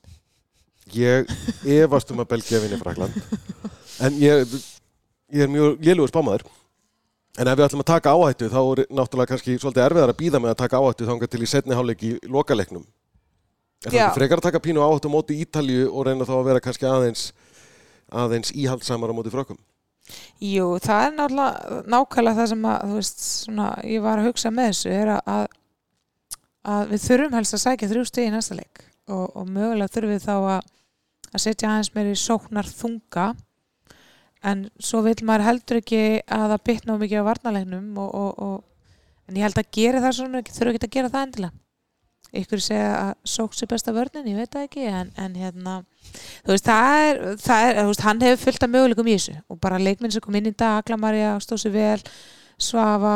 Ég 0.95 1.29
efast 1.83 2.11
um 2.13 2.21
að 2.23 2.31
Belgia 2.33 2.61
vinni 2.63 2.79
Frakland. 2.79 3.17
En 4.01 4.15
ég, 4.17 4.55
ég 5.29 5.43
er 5.45 5.51
mjög 5.51 5.83
lélugur 5.85 6.09
spámaður. 6.09 6.45
En 7.39 7.47
ef 7.47 7.57
við 7.59 7.65
ætlum 7.67 7.83
að 7.83 7.91
taka 7.91 8.13
áhættu 8.15 8.49
þá 8.49 8.59
er 8.61 8.81
náttúrulega 8.87 9.31
kannski 9.33 9.57
svolítið 9.59 9.85
erfiðar 9.85 10.13
að 10.13 10.19
býða 10.21 10.41
með 10.41 10.53
að 10.53 10.61
taka 10.63 10.79
áhættu 10.79 11.07
þá 11.07 11.27
til 11.27 11.43
í 11.43 11.49
setni 11.51 11.77
hálfleik 11.77 12.05
í 12.07 12.11
lokaleiknum. 12.25 12.87
Er 13.85 13.93
það 13.93 14.17
frekar 14.17 14.41
að 14.41 14.47
taka 14.49 14.63
pínu 14.63 14.83
áhættu 14.83 15.11
móti 15.11 15.37
Ítalju 15.43 15.91
og 15.91 16.07
reyna 16.07 16.27
þá 16.27 16.33
að 16.39 16.47
vera 16.49 16.63
kannski 16.63 16.89
aðeins 16.89 17.29
aðeins 18.09 18.51
íhaldsamar 18.55 19.13
á 19.13 19.17
móti 19.17 19.31
frökkum? 19.31 19.59
Jú, 20.41 20.71
það 20.81 21.05
er 21.05 21.15
náttúrulega 21.15 21.79
nákvæmlega 21.93 22.39
það 22.39 22.51
sem 22.51 22.65
að, 22.65 22.83
þú 22.89 22.97
veist, 22.97 23.23
svona, 23.45 23.67
ég 23.85 24.03
var 24.03 24.21
að 24.21 24.29
hugsa 24.31 24.51
með 24.55 24.71
þessu, 24.71 24.93
er 24.95 25.11
að, 25.19 25.43
að 26.67 26.93
við 26.93 27.05
þurfum 27.05 27.37
helst 27.37 27.55
að 27.55 27.63
sækja 27.65 27.91
þrjú 27.91 28.07
stig 28.07 28.27
í 28.27 28.33
næsta 28.33 28.57
leik 28.57 28.81
og, 29.09 29.35
og 29.35 29.45
mögulega 29.47 29.93
þurfum 29.93 30.15
við 30.15 30.25
þá 30.25 30.33
að, 30.37 30.71
að 31.31 31.43
setja 31.45 31.69
aðeins 31.69 31.93
meiri 31.95 32.17
sóknar 32.19 32.69
þunga 32.69 33.29
en 34.49 34.67
svo 34.79 35.01
vil 35.05 35.15
maður 35.27 35.47
heldur 35.49 35.79
ekki 35.81 36.03
að 36.23 36.51
það 36.53 36.65
bytna 36.69 36.95
um 36.95 37.01
mikið 37.03 37.23
á 37.23 37.29
varnalegnum 37.29 38.03
og, 38.03 38.43
og, 38.43 38.59
en 39.27 39.39
ég 39.39 39.45
held 39.45 39.59
að 39.59 39.73
gera 39.75 40.03
það 40.03 40.15
svona, 40.19 40.43
þurfum 40.47 40.77
ekki 40.77 40.87
að 40.87 40.95
gera 40.95 41.11
það 41.13 41.25
endilega. 41.27 41.57
Ykkur 42.39 42.61
segja 42.61 42.89
að 42.93 43.11
sóks 43.25 43.63
er 43.65 43.69
besta 43.71 43.93
vörnin, 43.93 44.27
ég 44.29 44.37
veit 44.37 44.51
það 44.53 44.65
ekki 44.67 44.83
en, 44.85 45.07
en 45.17 45.37
hérna, 45.39 45.75
þú 46.45 46.53
veist, 46.53 46.67
það 46.67 47.05
er, 47.07 47.21
það 47.41 47.69
er 47.69 47.79
veist, 47.87 48.03
hann 48.05 48.21
hefur 48.21 48.43
fullt 48.43 48.65
af 48.67 48.71
möguleikum 48.75 49.09
í 49.09 49.15
þessu 49.15 49.33
og 49.49 49.59
bara 49.63 49.79
leikminn 49.81 50.13
sem 50.13 50.21
kom 50.21 50.37
inn 50.37 50.51
í 50.51 50.53
dag, 50.53 50.83
Aglamarja 50.83 51.31
stóð 51.41 51.63
sér 51.63 51.73
vel, 51.73 52.03
Svafa 52.61 53.15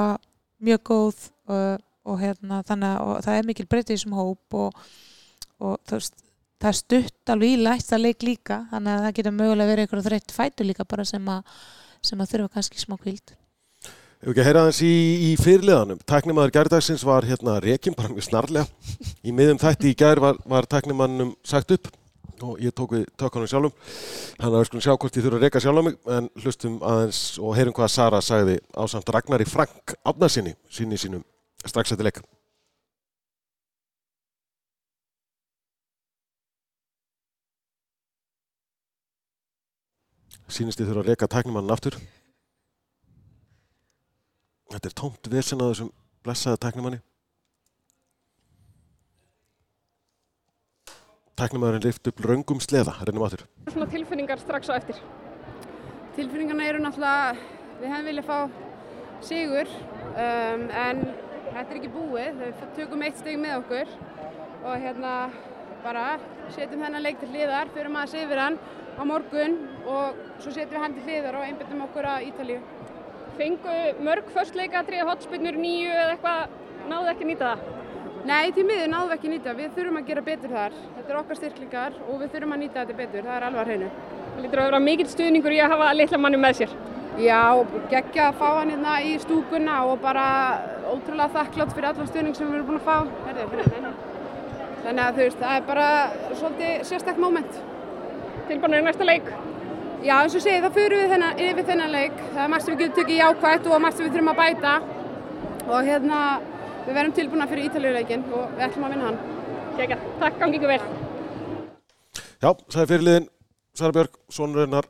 mjög 0.66 0.82
góð 0.90 1.28
og, 1.46 1.84
og 2.04 2.20
hérna, 2.20 2.62
þannig 2.68 2.98
að 3.00 3.14
það 3.26 3.40
er 3.40 3.48
mikil 3.50 3.68
breytið 3.70 3.94
í 3.94 3.98
þessum 3.98 4.18
hóp 4.18 4.58
og, 4.60 4.84
og 5.64 5.78
veist 5.92 6.20
það 6.64 6.80
stutt 6.80 7.32
alveg 7.34 7.56
í 7.56 7.62
lætt 7.64 7.94
að 7.96 8.06
leik 8.06 8.24
líka 8.24 8.64
þannig 8.72 8.94
að 8.94 9.06
það 9.06 9.16
getur 9.20 9.38
mögulega 9.38 9.72
verið 9.72 9.86
eitthvað 9.86 10.10
þreytt 10.10 10.36
fætu 10.36 10.68
líka 10.68 10.86
bara 10.88 11.06
sem 11.08 11.32
að, 11.32 11.56
sem 12.04 12.22
að 12.24 12.30
þurfa 12.34 12.54
kannski 12.58 12.84
smá 12.84 12.96
kvild 13.00 13.36
Ef 14.24 14.30
ekki 14.32 14.40
að 14.40 14.46
heyra 14.48 14.62
þess 14.70 14.84
í, 14.88 14.92
í 15.28 15.32
fyrirliðanum, 15.36 15.98
tæknimaður 16.08 16.54
gærdagsins 16.56 17.02
var 17.04 17.26
hérna 17.28 17.58
rekin 17.60 17.96
bara 17.98 18.08
mjög 18.08 18.24
snarlega. 18.24 18.94
Í 19.20 19.34
miðum 19.36 19.60
þætti 19.60 19.90
í 19.92 19.98
gær 20.00 20.22
var, 20.24 20.40
var 20.48 20.64
tæknimannum 20.72 21.34
sagt 21.44 21.74
upp 21.76 21.90
og 22.40 22.62
ég 22.64 22.72
tók 22.72 22.96
við 22.96 23.04
tökkanum 23.20 23.52
sjálfum. 23.52 23.76
Þannig 24.38 24.48
að 24.48 24.56
við 24.62 24.70
skulum 24.70 24.86
sjá 24.88 24.94
hvort 24.94 25.20
ég 25.20 25.28
þurfa 25.28 25.42
að 25.42 25.44
reka 25.44 25.64
sjálf 25.66 25.84
á 25.84 25.88
mig 25.90 26.00
en 26.16 26.32
hlustum 26.40 26.80
aðeins 26.88 27.20
og 27.44 27.60
heyrum 27.60 27.76
hvað 27.76 27.92
Sara 27.98 28.24
sagði 28.24 28.56
á 28.72 28.84
samt 28.96 29.12
Ragnari 29.12 29.50
Frank 29.50 29.98
Átnarsinni, 30.08 30.56
síni 30.72 31.04
sínum 31.04 31.28
strax 31.70 31.94
eftir 31.94 32.08
leik. 32.08 32.22
Sýnist 40.54 40.82
ég 40.84 40.86
þurfa 40.86 41.02
að 41.02 41.10
reka 41.10 41.30
tæknimannin 41.32 41.74
aftur. 41.74 41.96
Þetta 44.74 44.90
er 44.90 44.96
tómt 45.00 45.30
vesen 45.32 45.62
á 45.64 45.66
þessum 45.70 45.90
blessaða 46.26 46.60
tæknimanni. 46.66 47.00
Tæknimaðurinn 51.40 51.88
lift 51.88 52.08
upp 52.12 52.22
raungum 52.22 52.62
sleða, 52.62 52.94
reynum 53.02 53.26
áttur. 53.26 53.48
Svona 53.72 53.90
tilfinningar 53.90 54.42
strax 54.44 54.70
á 54.70 54.78
eftir. 54.78 55.00
Tilfinningarna 56.14 56.68
eru 56.70 56.84
náttúrulega, 56.84 57.34
við 57.80 57.90
hefum 57.90 58.10
viljað 58.12 58.28
fá 58.30 58.38
sigur 59.26 59.72
um, 60.14 60.68
en 60.70 61.02
þetta 61.50 61.66
er 61.70 61.80
ekki 61.80 61.92
búið, 61.94 62.40
við 62.40 62.64
tökum 62.78 63.04
eitt 63.06 63.20
steg 63.20 63.40
með 63.42 63.58
okkur 63.62 63.92
og 64.64 64.86
hérna 64.86 65.14
bara 65.84 66.06
setjum 66.56 66.84
þennan 66.86 67.04
leik 67.04 67.20
til 67.20 67.30
hliðar, 67.34 67.72
fyrir 67.76 67.92
maður 67.92 68.16
að 68.16 68.26
yfir 68.26 68.42
hann 68.44 68.58
á 68.96 69.04
morgun 69.10 69.60
og 69.84 70.20
svo 70.40 70.54
setjum 70.54 70.76
við 70.78 70.84
hann 70.86 70.98
til 70.98 71.06
hliðar 71.08 71.40
og 71.40 71.46
einbindum 71.48 71.86
okkur 71.88 72.10
að 72.14 72.28
Ítalíu. 72.30 72.60
Fengu 73.38 73.78
mörg 74.06 74.28
förstleikatrið, 74.36 75.08
hotspinnur, 75.10 75.56
nýju 75.58 75.94
eða 75.94 76.14
eitthvað, 76.14 76.58
náðu 76.92 77.14
ekki 77.14 77.30
nýta 77.32 77.54
það? 77.54 77.80
Nei, 78.24 78.52
til 78.56 78.64
miður 78.64 78.92
náðum 78.94 79.10
við 79.10 79.18
ekki 79.18 79.32
nýta, 79.34 79.54
við 79.58 79.72
þurfum 79.76 79.98
að 80.00 80.10
gera 80.12 80.22
betur 80.24 80.54
þar. 80.54 80.76
Þetta 80.98 81.12
er 81.12 81.18
okkar 81.20 81.40
styrklingar 81.40 81.98
og 82.06 82.22
við 82.22 82.30
þurfum 82.36 82.54
að 82.56 82.62
nýta 82.62 82.84
þetta 82.84 83.00
betur, 83.02 83.26
það 83.26 83.36
er 83.36 83.46
alvar 83.50 83.72
hreinu. 83.72 83.90
Það 84.36 84.46
lítur 84.46 84.62
að 84.62 84.70
vera 84.70 84.80
mikill 84.86 85.10
stuðningur 85.12 85.56
í 85.56 85.60
að 85.60 85.74
hafa 85.74 85.90
litla 85.98 86.20
manni 86.22 86.40
með 86.40 86.62
sér. 86.62 86.78
Já, 87.20 87.42
geggja 87.92 88.30
að 88.30 88.38
fá 88.40 88.48
hann 88.60 88.72
hérna 88.72 88.94
í 89.04 89.18
stúkuna 89.22 89.82
og 89.90 90.00
bara 90.06 90.28
ótrúlega 90.94 91.34
þakklátt 91.34 91.74
fyrir 91.76 91.90
allan 91.90 92.10
stuðning 92.10 92.38
sem 92.38 92.50
við 92.50 92.60
erum 92.60 92.68
búin 92.70 92.80
að 92.80 92.88
fá. 92.88 92.98
Herði, 93.28 93.48
fyrir, 93.52 93.68
nei. 93.84 93.94
Þannig 94.84 95.04
að 95.04 95.18
þú 95.18 95.24
veist, 95.24 95.42
það 95.42 95.58
er 95.58 95.68
bara 95.68 95.88
svolítið 96.40 96.86
sérstakk 96.90 97.20
móment. 97.24 97.60
Tilbúinir 98.50 98.84
í 98.84 98.86
næsta 98.88 99.08
leik. 99.08 99.30
Já, 100.04 100.16
eins 100.18 100.36
og 100.36 100.44
segi, 100.44 100.64
þá 100.64 100.76
fyrir 100.76 101.00
við 101.00 101.14
þennan, 101.14 101.38
yfir 101.46 101.68
þennan 101.70 101.94
leik. 101.94 102.18
Það 102.34 102.42
er 102.44 102.50
margt 102.52 102.66
sem 102.66 102.74
við 102.74 102.82
getum 102.84 102.98
tekið 103.00 103.22
jákvægt 103.22 103.70
og 103.70 103.84
margt 103.84 104.00
sem 104.00 104.08
við 104.08 104.18
þurfum 104.18 104.34
að 104.34 104.42
bæta. 104.42 104.74
Og 105.64 105.88
hérna, 105.88 106.20
við 106.88 106.98
verðum 107.00 107.16
tilbúna 107.20 107.48
fyrir 107.52 107.70
Ítalíuleikin 107.70 108.26
og 108.34 108.58
við 108.58 108.66
ætlum 108.68 108.88
að 108.88 108.96
vinna 108.98 109.08
hann. 109.12 109.22
Kekja, 109.78 110.00
takk, 110.20 110.42
gangi 110.42 110.60
ykkur 110.60 110.74
vel. 110.74 110.82
Já, 112.44 112.50
sagði 112.68 112.90
fyrirliðin 112.92 113.30
Sara 113.80 113.96
Björg, 113.96 114.20
sonurinn 114.30 114.82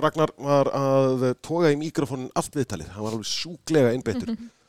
Ragnar 0.00 0.30
var 0.40 0.68
að 0.76 1.24
toga 1.44 1.72
í 1.72 1.76
mikrofónin 1.80 2.30
allt 2.38 2.54
viðtalið, 2.56 2.92
hann 2.94 3.04
var 3.04 3.16
alveg 3.16 3.28
sjúklega 3.28 3.92
einbeittur. 3.96 4.36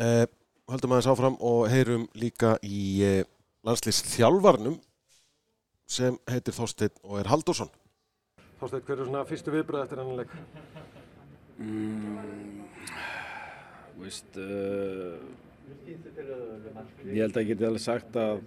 eh, 0.00 0.24
höldum 0.70 0.94
aðeins 0.94 1.10
áfram 1.12 1.38
og 1.44 1.68
heyrum 1.72 2.08
líka 2.18 2.56
í 2.64 2.82
eh, 3.04 3.22
landslýst 3.66 4.08
þjálfarnum 4.14 4.78
sem 5.90 6.16
heitir 6.30 6.56
Þorstein 6.56 6.94
og 7.04 7.20
er 7.20 7.30
Haldursson. 7.30 7.70
Þorstein, 8.60 8.84
hver 8.86 9.00
er 9.00 9.08
svona 9.08 9.24
fyrstu 9.28 9.52
viðbröð 9.54 9.84
eftir 9.84 10.00
henni 10.00 10.18
leik? 10.22 10.32
Mm, 11.54 12.64
veist, 14.00 14.38
uh, 14.40 15.20
ég 17.06 17.20
held 17.20 17.36
að 17.36 17.44
ég 17.44 17.50
geti 17.52 17.68
alveg 17.68 17.84
sagt 17.84 18.16
að 18.18 18.42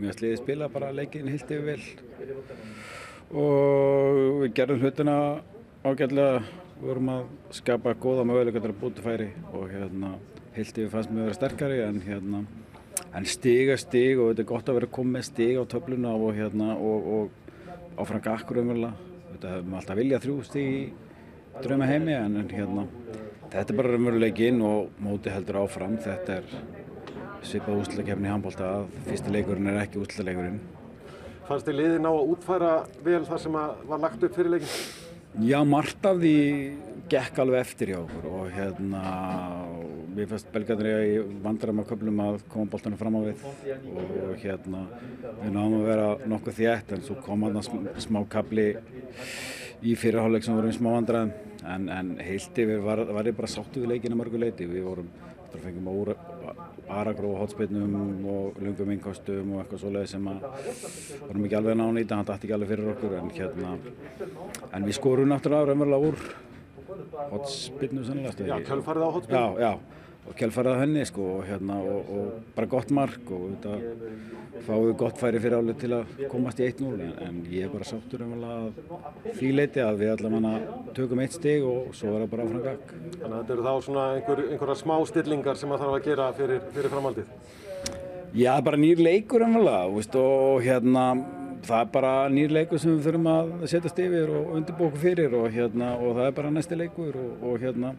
mér 0.00 0.16
sliði 0.16 0.38
spila 0.40 0.70
bara 0.72 0.92
leikin 0.94 1.28
heilt 1.28 1.50
yfir 1.52 1.66
vel 1.66 1.82
og 3.36 4.40
við 4.40 4.54
gerðum 4.56 4.80
hlutina 4.80 5.16
ágætlega 5.84 6.40
við 6.80 6.86
vorum 6.88 7.12
að 7.12 7.26
skapa 7.58 7.92
góða 8.00 8.24
möguleika 8.28 8.62
til 8.62 8.72
að 8.72 8.80
búti 8.80 9.04
færi 9.04 9.28
og 9.52 9.68
hérna 9.68 10.14
heilt 10.60 10.78
yfir 10.78 10.90
fannst 10.92 11.12
mér 11.12 11.24
að 11.24 11.28
vera 11.30 11.38
sterkari 11.38 11.78
en 11.84 12.00
hérna 12.04 12.42
en 13.16 13.26
stiga 13.26 13.76
stig 13.80 14.20
og 14.20 14.30
þetta 14.30 14.44
er 14.44 14.50
gott 14.50 14.68
að 14.68 14.80
vera 14.80 14.94
komið 14.98 15.28
stig 15.30 15.58
á 15.58 15.64
töfluna 15.72 16.12
og 16.14 16.34
hérna 16.36 16.74
og, 16.76 17.06
og 17.16 18.00
áfram 18.00 18.24
gakkur 18.24 18.60
umverulega 18.62 19.08
þetta 19.30 19.54
hefum 19.54 19.70
við 19.70 19.78
alltaf 19.80 20.00
viljað 20.00 20.26
þrjú 20.26 20.36
stig 20.48 20.74
í 20.74 20.82
drauma 21.64 21.88
heimi 21.88 22.16
en, 22.16 22.36
hérna 22.52 22.86
þetta 23.50 23.64
er 23.64 23.78
bara 23.80 23.94
raunveruleikinn 23.94 24.60
og 24.62 25.00
móti 25.02 25.32
heldur 25.32 25.62
áfram. 25.64 25.96
Þetta 26.00 26.36
er 26.38 26.52
svipað 27.42 27.80
úslutakefni 27.82 28.28
í 28.28 28.30
handbólta 28.30 28.68
að 28.76 28.92
fyrsti 29.08 29.32
leikurinn 29.34 29.70
er 29.72 29.80
ekki 29.82 30.00
úslutaleikurinn 30.02 30.60
Fannst 31.48 31.66
þið 31.66 31.78
liðið 31.80 32.02
ná 32.04 32.10
að 32.12 32.28
útfæra 32.34 32.74
vel 33.02 33.22
það 33.26 33.40
sem 33.42 33.56
var 33.56 34.02
lagt 34.04 34.26
upp 34.26 34.36
fyrir 34.36 34.52
leikin? 34.54 34.74
Já, 35.46 35.56
margt 35.66 36.04
af 36.06 36.20
því 36.20 36.34
gekk 37.10 37.40
alveg 37.42 37.64
eftir 37.64 37.90
hjá 37.90 37.98
okkur 38.04 38.28
og 38.30 38.52
hérna 38.54 39.00
við 40.20 40.32
fannst 40.32 40.50
belgarnir 40.54 41.04
í 41.06 41.14
vandram 41.44 41.80
á 41.80 41.88
köflum 41.88 42.20
að 42.24 42.42
koma 42.52 42.70
bóltanum 42.72 43.00
fram 43.00 43.16
á 43.16 43.20
við. 43.28 43.46
Og 43.94 44.34
hérna 44.42 44.84
við 45.40 45.54
náðum 45.54 45.78
að 45.80 45.88
vera 45.88 46.10
nokkuð 46.32 46.60
þétt 46.60 46.94
en 46.96 47.06
svo 47.06 47.16
kom 47.24 47.46
hann 47.46 47.60
að 47.60 47.70
smá 48.04 48.20
kabli 48.30 48.68
í 49.80 49.96
fyrirháleik 49.96 50.44
sem 50.44 50.56
vorum 50.56 50.72
í 50.72 50.76
smá 50.76 50.90
vandraðum 50.92 51.32
en, 51.64 51.88
en 51.88 52.12
heilt 52.20 52.58
yfir 52.64 52.82
var, 52.84 53.04
var 53.08 53.28
ég 53.28 53.36
bara 53.36 53.50
sáttu 53.50 53.82
við 53.82 53.94
leikinu 53.94 54.18
mörgu 54.20 54.40
leiti 54.40 54.68
við 54.68 54.84
vorum, 54.84 55.08
það 55.52 55.64
fengum 55.64 55.88
að 55.92 56.12
aragróf 56.90 57.38
hotspinnum 57.44 58.26
og 58.28 58.60
lungum 58.60 58.92
innkostum 58.94 59.54
og 59.54 59.62
eitthvað 59.62 59.82
svoleið 59.84 60.08
sem 60.10 60.28
að 60.30 60.44
varum 61.28 61.46
ekki 61.46 61.58
alveg 61.60 61.78
nánýta, 61.78 62.18
hann 62.18 62.28
dætti 62.28 62.48
ekki 62.48 62.56
alveg 62.56 62.72
fyrir 62.72 62.92
okkur 62.94 63.16
en 63.20 63.32
hérna 63.36 63.74
en 64.74 64.86
við 64.88 64.98
skorum 64.98 65.30
náttúrulega 65.30 65.70
raunverulega 65.70 66.10
úr 66.10 66.18
hotspinnu 67.30 68.04
sannlega 68.06 68.48
Já, 68.50 68.56
kjölfarið 68.66 69.06
á 69.06 69.10
hotspinnu 69.16 69.40
Já, 69.40 69.46
já, 69.62 69.72
og 70.28 70.36
kjölfarið 70.36 70.76
á 70.76 70.82
henni 70.82 71.04
sko 71.08 71.26
og 71.38 71.46
hérna 71.48 71.78
og, 71.80 72.10
og 72.12 72.52
bara 72.56 72.68
gott 72.70 72.92
mark 72.94 73.30
og 73.32 73.46
þetta 73.54 73.78
fáum 74.66 74.84
við 74.84 74.92
gott 75.00 75.18
færi 75.20 75.40
fyrir 75.42 75.56
álið 75.58 75.78
til 75.80 75.90
að 75.96 76.12
komast 76.30 76.60
í 76.60 76.68
1-0 76.68 76.90
en, 77.06 77.14
en 77.26 77.40
ég 77.50 77.66
er 77.66 77.72
bara 77.72 77.88
sáttur 77.88 78.22
raunverulega 78.22 79.32
því 79.38 79.50
leiti 79.56 79.82
að 79.84 80.02
við 80.02 80.12
allavega 80.14 80.76
tökum 80.98 81.24
eitt 81.24 81.36
stig 81.38 81.64
og 81.66 81.90
svo 81.96 82.12
er 82.12 82.24
það 82.24 82.30
bara 82.34 82.46
áfram 82.46 82.64
gag 82.68 82.94
Þannig 82.94 83.26
að 83.32 83.40
þetta 83.40 83.56
eru 83.56 83.66
þá 83.66 83.86
svona 83.88 84.06
einhver, 84.18 84.44
einhverja 84.52 84.78
smá 84.82 84.94
stillingar 85.10 85.60
sem 85.60 85.72
það 85.72 85.84
þarf 85.84 85.98
að 85.98 86.08
gera 86.10 86.30
fyrir, 86.36 86.64
fyrir 86.76 86.94
framhaldið? 86.94 87.34
Já, 88.30 88.52
bara 88.62 88.78
nýr 88.78 89.02
leikur 89.02 89.42
raunverulega 89.42 90.20
og 90.20 90.66
hérna 90.66 91.04
það 91.66 91.80
er 91.80 91.88
bara 91.92 92.12
nýr 92.32 92.52
leikur 92.54 92.80
sem 92.80 92.94
við 92.94 93.08
þurfum 93.08 93.30
að 93.32 93.50
setjast 93.72 93.98
yfir 94.04 94.30
og 94.36 94.52
undirbóku 94.58 95.00
fyrir 95.00 95.34
og, 95.36 95.48
hérna, 95.54 95.94
og 95.98 96.14
það 96.18 96.28
er 96.28 96.36
bara 96.36 96.52
næsti 96.54 96.78
leikur 96.78 97.18
og, 97.20 97.32
og 97.50 97.64
hérna, 97.64 97.94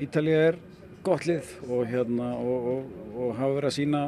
Ítalið 0.00 0.36
er 0.40 0.56
gott 1.06 1.28
lið 1.28 1.54
og, 1.68 1.86
hérna, 1.88 2.32
og 2.40 3.30
hafa 3.38 3.54
verið 3.56 3.70
að 3.70 3.76
sína 3.76 4.02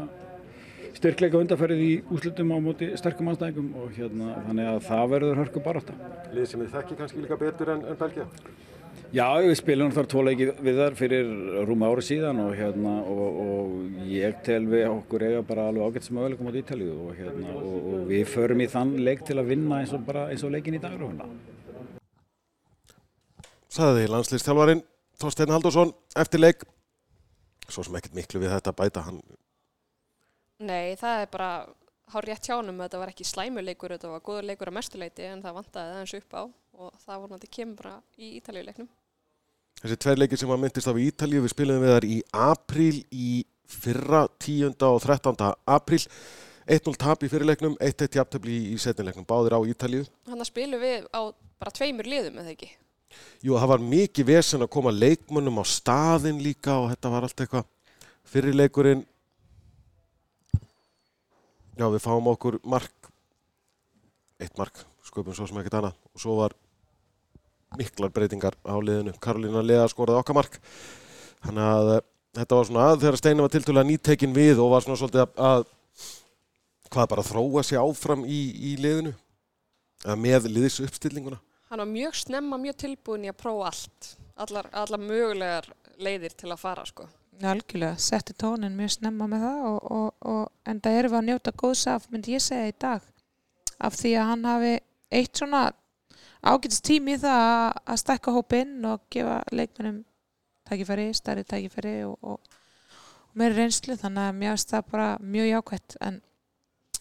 styrkleika 0.97 1.41
undarferðið 1.41 1.85
í 1.87 1.93
úslutum 2.13 2.53
á 2.53 2.59
móti 2.63 2.91
sterkum 3.01 3.31
anstæðingum 3.33 3.71
og 3.81 3.95
hérna, 3.97 4.35
þannig 4.49 4.69
að 4.73 4.83
það 4.89 5.15
verður 5.15 5.41
hörku 5.41 5.63
barátta. 5.65 5.97
Lið 6.35 6.51
sem 6.51 6.65
þið 6.65 6.77
þekki 6.77 6.99
kannski 7.01 7.25
líka 7.25 7.39
betur 7.41 7.73
en, 7.75 7.87
en 7.89 7.99
Belgia? 8.01 8.27
Já, 9.13 9.27
við 9.45 9.55
spilum 9.59 9.91
þar 9.93 10.07
tóleiki 10.09 10.47
við 10.65 10.79
þar 10.81 10.95
fyrir 10.97 11.33
rúma 11.69 11.89
ári 11.93 12.05
síðan 12.07 12.39
og, 12.47 12.53
hérna, 12.57 12.93
og, 13.13 13.41
og 13.43 14.05
ég 14.09 14.39
tel 14.45 14.63
við 14.69 14.87
okkur 14.89 15.25
eiga 15.27 15.43
bara 15.49 15.67
alveg 15.69 15.89
ágætt 15.89 16.07
sem 16.09 16.21
auðvitað 16.21 16.57
á 16.57 16.61
Ítalíu 16.63 16.95
og, 16.95 17.11
hérna, 17.19 17.57
og 17.61 18.07
við 18.09 18.23
förum 18.33 18.63
í 18.65 18.69
þann 18.73 18.95
leik 19.05 19.25
til 19.29 19.37
að 19.41 19.51
vinna 19.53 19.83
eins 19.83 19.93
og, 19.93 20.05
bara, 20.07 20.29
eins 20.33 20.45
og 20.45 20.55
leikin 20.55 20.79
í 20.79 20.81
dag. 20.81 20.97
saði 23.73 24.09
landslýstjálfarin 24.13 24.83
Þorstein 25.21 25.53
Haldursson 25.53 25.93
eftir 26.17 26.41
leik 26.41 26.65
svo 27.73 27.85
sem 27.87 27.97
ekkert 27.99 28.17
miklu 28.19 28.43
við 28.43 28.53
þetta 28.55 28.73
að 28.73 28.81
bæta 28.83 29.07
hann 29.07 29.23
Nei, 30.63 30.95
það 31.01 31.25
er 31.25 31.31
bara 31.33 31.53
hár 32.13 32.27
rétt 32.29 32.47
hjánum 32.47 32.81
að 32.81 32.87
þetta 32.87 33.01
var 33.01 33.13
ekki 33.13 33.27
slæmuleikur, 33.27 33.95
þetta 33.97 34.11
var 34.13 34.25
góður 34.27 34.49
leikur 34.51 34.71
á 34.71 34.79
mestuleiti 34.79 35.25
en 35.27 35.43
það 35.43 35.57
vantaði 35.59 35.95
aðeins 35.95 36.15
upp 36.19 36.37
á 36.37 36.43
og 36.43 37.01
það 37.03 37.23
voru 37.23 37.33
náttúrulega 37.33 37.57
kemur 37.57 37.79
bara 37.81 37.95
í 38.19 38.29
Ítalíuleiknum. 38.39 38.91
Þessi 39.83 39.99
tveir 40.05 40.21
leikir 40.21 40.41
sem 40.41 40.53
að 40.55 40.63
myndist 40.63 40.91
á 40.91 40.95
í 40.95 41.09
Ítalíu 41.09 41.43
við 41.43 41.55
spilum 41.55 41.83
við 41.83 41.95
þar 41.97 42.07
í 42.07 42.19
apríl 42.45 43.03
í 43.11 43.31
fyrra 43.73 44.23
10. 44.45 44.77
og 44.87 45.01
13. 45.03 45.51
apríl 45.75 46.03
1-0 46.71 46.95
tap 47.01 47.25
í 47.27 47.31
fyrirleiknum 47.33 47.75
1-1 47.83 48.21
jafntöfli 48.21 48.59
í 48.71 48.77
setnileiknum 48.79 49.27
báðir 49.27 49.57
á 49.59 49.61
Ítalíu 49.67 50.05
Þannig 50.29 50.45
að 50.45 50.51
spilum 50.53 50.85
við 50.85 51.09
á 51.11 51.23
bara 51.59 51.75
tveimur 51.75 52.11
liðum, 52.11 52.39
eða 52.43 52.55
ekki? 52.55 52.71
Jú, 53.43 53.57
það 53.57 53.71
var 53.75 53.87
mikið 53.93 54.29
vesen 54.33 54.65
að 54.65 54.73
koma 54.75 54.93
leikmönnum 54.95 55.61
á 55.61 55.65
staðin 55.67 56.43
líka 56.43 56.77
og 56.79 56.91
þetta 56.93 57.13
var 57.13 57.27
allt 57.27 57.43
eitthvað. 57.45 57.71
Fyrirleikurinn 58.33 59.03
Já, 61.73 61.87
við 61.89 62.03
fáum 62.05 62.27
okkur 62.29 62.59
mark. 62.69 63.09
Eitt 64.43 64.59
mark, 64.61 64.83
sköpum 65.07 65.35
svo 65.35 65.47
sem 65.49 65.61
ekkert 65.61 65.79
annað. 65.79 65.95
Og 66.13 66.21
svo 66.21 66.35
var 66.39 66.55
miklar 67.79 68.13
breytingar 68.13 68.59
á 68.61 68.77
liðinu. 68.77 69.15
Karolína 69.23 69.63
Lea 69.65 69.87
skoraði 69.89 70.21
okkar 70.21 70.37
mark. 70.37 70.59
Þannig 71.43 71.71
að 71.71 71.93
uh, 71.95 72.03
þetta 72.39 72.59
var 72.59 72.69
svona 72.69 72.89
að 72.91 72.99
þegar 73.05 73.19
Steini 73.19 73.45
var 73.45 73.55
tiltölulega 73.55 73.89
nýttekin 73.89 74.37
við 74.37 74.61
og 74.61 74.75
var 74.75 74.85
svona 74.85 75.01
svolítið 75.01 75.25
að, 75.25 75.33
að 75.49 76.93
hvað 76.93 77.09
bara 77.15 77.27
þróa 77.31 77.65
sig 77.65 77.81
áfram 77.81 78.27
í, 78.29 78.43
í 78.53 78.75
liðinu. 78.83 79.15
Eða 80.05 80.19
með 80.21 80.51
liðis 80.53 80.81
uppstillinguna 80.85 81.41
Hann 81.73 81.79
var 81.79 81.87
mjög 81.87 82.15
snemma, 82.15 82.57
mjög 82.61 82.75
tilbúin 82.83 83.23
í 83.25 83.29
að 83.33 83.39
prófa 83.41 83.71
allt, 83.71 84.09
allar, 84.45 84.67
allar 84.77 85.01
mögulegar 85.01 85.71
leiðir 86.05 86.35
til 86.37 86.51
að 86.53 86.59
fara, 86.61 86.83
sko. 86.85 87.07
Algjörlega, 87.41 87.95
setti 87.97 88.35
tónin 88.37 88.75
mjög 88.77 88.91
snemma 88.99 89.25
með 89.33 89.47
það 89.47 89.63
og, 89.71 89.79
og, 89.97 90.11
og 90.35 90.69
en 90.69 90.83
það 90.85 90.99
við 91.07 91.17
að 91.17 91.25
njóta 91.31 91.55
góðs 91.63 91.87
af, 91.89 92.05
myndi 92.13 92.35
ég 92.35 92.45
segja 92.45 92.69
í 92.69 92.75
dag. 92.85 93.07
Af 93.89 93.97
því 93.97 94.13
að 94.21 94.29
hann 94.33 94.45
hafi 94.51 94.75
eitt 95.17 95.41
svona 95.41 95.63
ágætist 96.43 96.85
tími 96.91 97.17
í 97.17 97.23
það 97.25 97.41
að, 97.47 97.97
stakka 98.05 98.37
hópinn 98.37 98.77
og 98.91 99.09
gefa 99.17 99.41
leikmennum 99.57 100.03
tækifæri, 100.69 101.09
starri 101.17 101.49
tækifæri 101.49 101.95
og, 102.11 102.19
og, 102.21 102.61
meiri 103.33 103.63
reynslu. 103.63 103.97
Þannig 103.97 104.29
að 104.29 104.45
finnst 104.45 104.77
það 104.77 104.93
bara 104.93 105.09
mjög 105.25 105.53
jákvætt. 105.55 105.99
En 106.05 106.21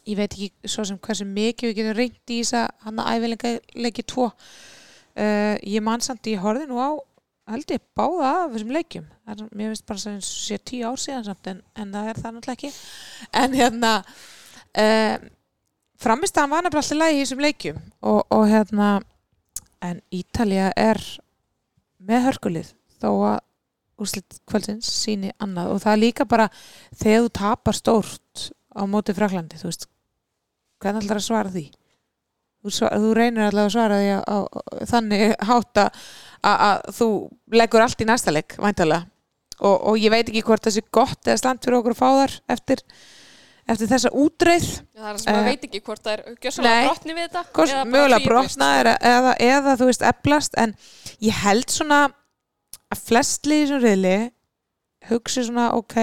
ég 0.10 0.18
veit 0.18 0.34
ekki 0.34 0.72
svo 0.72 0.86
sem 0.88 1.00
hversu 1.02 1.28
mikið 1.28 1.70
við 1.70 1.80
getum 1.80 1.98
reyndi 1.98 2.38
í 2.38 2.44
þess 2.44 2.58
að 2.62 2.68
hann 2.86 3.02
að 3.02 3.16
æfilega 3.16 3.54
leiki 3.86 4.06
tvo. 4.08 4.32
Uh, 5.12 5.56
ég 5.68 5.84
man 5.84 6.04
samt 6.04 6.30
ég 6.32 6.42
horfði 6.42 6.70
nú 6.70 6.80
á 6.80 6.90
held 7.52 7.74
ég 7.74 7.84
báða 7.98 8.32
af 8.46 8.56
þessum 8.56 8.74
leikjum. 8.76 9.08
Það 9.26 9.44
er, 9.44 9.52
mér 9.58 9.72
finnst 9.72 9.88
bara 9.90 10.04
sem 10.04 10.18
sé 10.26 10.58
tíu 10.64 10.88
ár 10.88 11.00
síðan 11.02 11.28
samt 11.28 11.52
en, 11.52 11.62
en 11.76 11.94
það 11.94 12.10
er 12.12 12.22
það 12.22 12.36
náttúrulega 12.38 12.58
ekki. 12.58 12.72
En 13.42 13.58
hérna 13.58 13.94
uh, 14.02 15.30
framist 16.02 16.38
að 16.38 16.46
hann 16.46 16.54
var 16.54 16.66
nefnilega 16.66 16.86
alltaf 16.86 17.02
lægi 17.02 17.18
í 17.18 17.24
þessum 17.24 17.46
leikjum 17.46 17.82
og, 17.82 18.22
og 18.32 18.46
hérna 18.52 18.90
en 19.82 20.02
Ítalija 20.14 20.72
er 20.78 21.02
með 22.02 22.28
hörkulið 22.30 22.74
þó 23.02 23.10
að 23.34 23.40
úrslit 24.02 24.40
kvöldsins 24.50 24.90
síni 24.90 25.34
annað. 25.42 25.76
Og 25.76 25.84
það 25.84 25.94
er 25.94 26.04
líka 26.06 26.28
bara 26.30 26.50
þegar 26.98 27.26
þú 27.26 27.34
tapar 27.38 27.78
stórt 27.78 28.50
á 28.72 28.82
móti 28.90 29.14
Fraklandi, 29.14 29.60
þú 29.60 29.70
veist 29.70 29.91
hvernig 30.82 31.06
ætlar 31.06 31.22
að 31.22 31.28
svara 31.28 31.54
því? 31.54 31.64
Þú, 32.62 32.74
þú 32.78 33.14
reynir 33.18 33.48
allavega 33.48 33.70
að 33.70 33.74
svara 33.74 34.02
því 34.02 34.12
á, 34.14 34.20
á, 34.22 34.38
þannig 34.92 35.24
hátt 35.50 35.82
að 35.82 36.04
að 36.42 36.86
þú 36.98 37.08
leggur 37.54 37.84
allt 37.84 38.02
í 38.02 38.06
næsta 38.10 38.34
leik 38.34 38.56
væntalega 38.58 39.06
og, 39.62 39.76
og 39.92 39.98
ég 40.02 40.14
veit 40.14 40.28
ekki 40.28 40.44
hvort 40.46 40.66
það 40.66 40.78
sé 40.78 40.84
gott 40.94 41.28
eða 41.28 41.42
stand 41.42 41.62
fyrir 41.62 41.80
okkur 41.80 41.94
að 41.94 42.00
fá 42.00 42.08
þar 42.18 42.36
eftir, 42.56 42.82
eftir 43.70 43.92
þessa 43.92 44.12
útreið. 44.24 44.70
Já, 44.82 45.02
það 45.02 45.12
er 45.12 45.20
sem 45.22 45.36
maður 45.36 45.42
Eh, 45.42 45.50
veit 45.52 45.68
ekki 45.68 45.82
hvort 45.86 46.04
það 46.06 46.16
er 46.16 46.40
gjössalega 46.46 46.88
brotni 46.88 47.18
við 47.18 47.28
þetta. 47.28 47.44
Hvort, 47.58 47.76
mögulega 47.92 48.26
brotna 48.26 48.70
eða, 48.80 48.96
eða, 49.12 49.36
eða 49.48 49.76
þú 49.78 49.90
veist 49.92 50.08
eflast. 50.10 50.58
En 50.62 50.76
ég 51.22 51.42
held 51.44 51.74
svona 51.74 52.02
að 52.92 53.04
flest 53.06 53.50
liði 53.50 53.70
sem 53.70 53.84
riðli 53.86 54.16
hugsi 55.12 55.46
svona 55.46 55.72
ok 55.78 55.98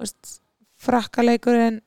veist, 0.00 0.36
frakkaleikurinn 0.80 1.80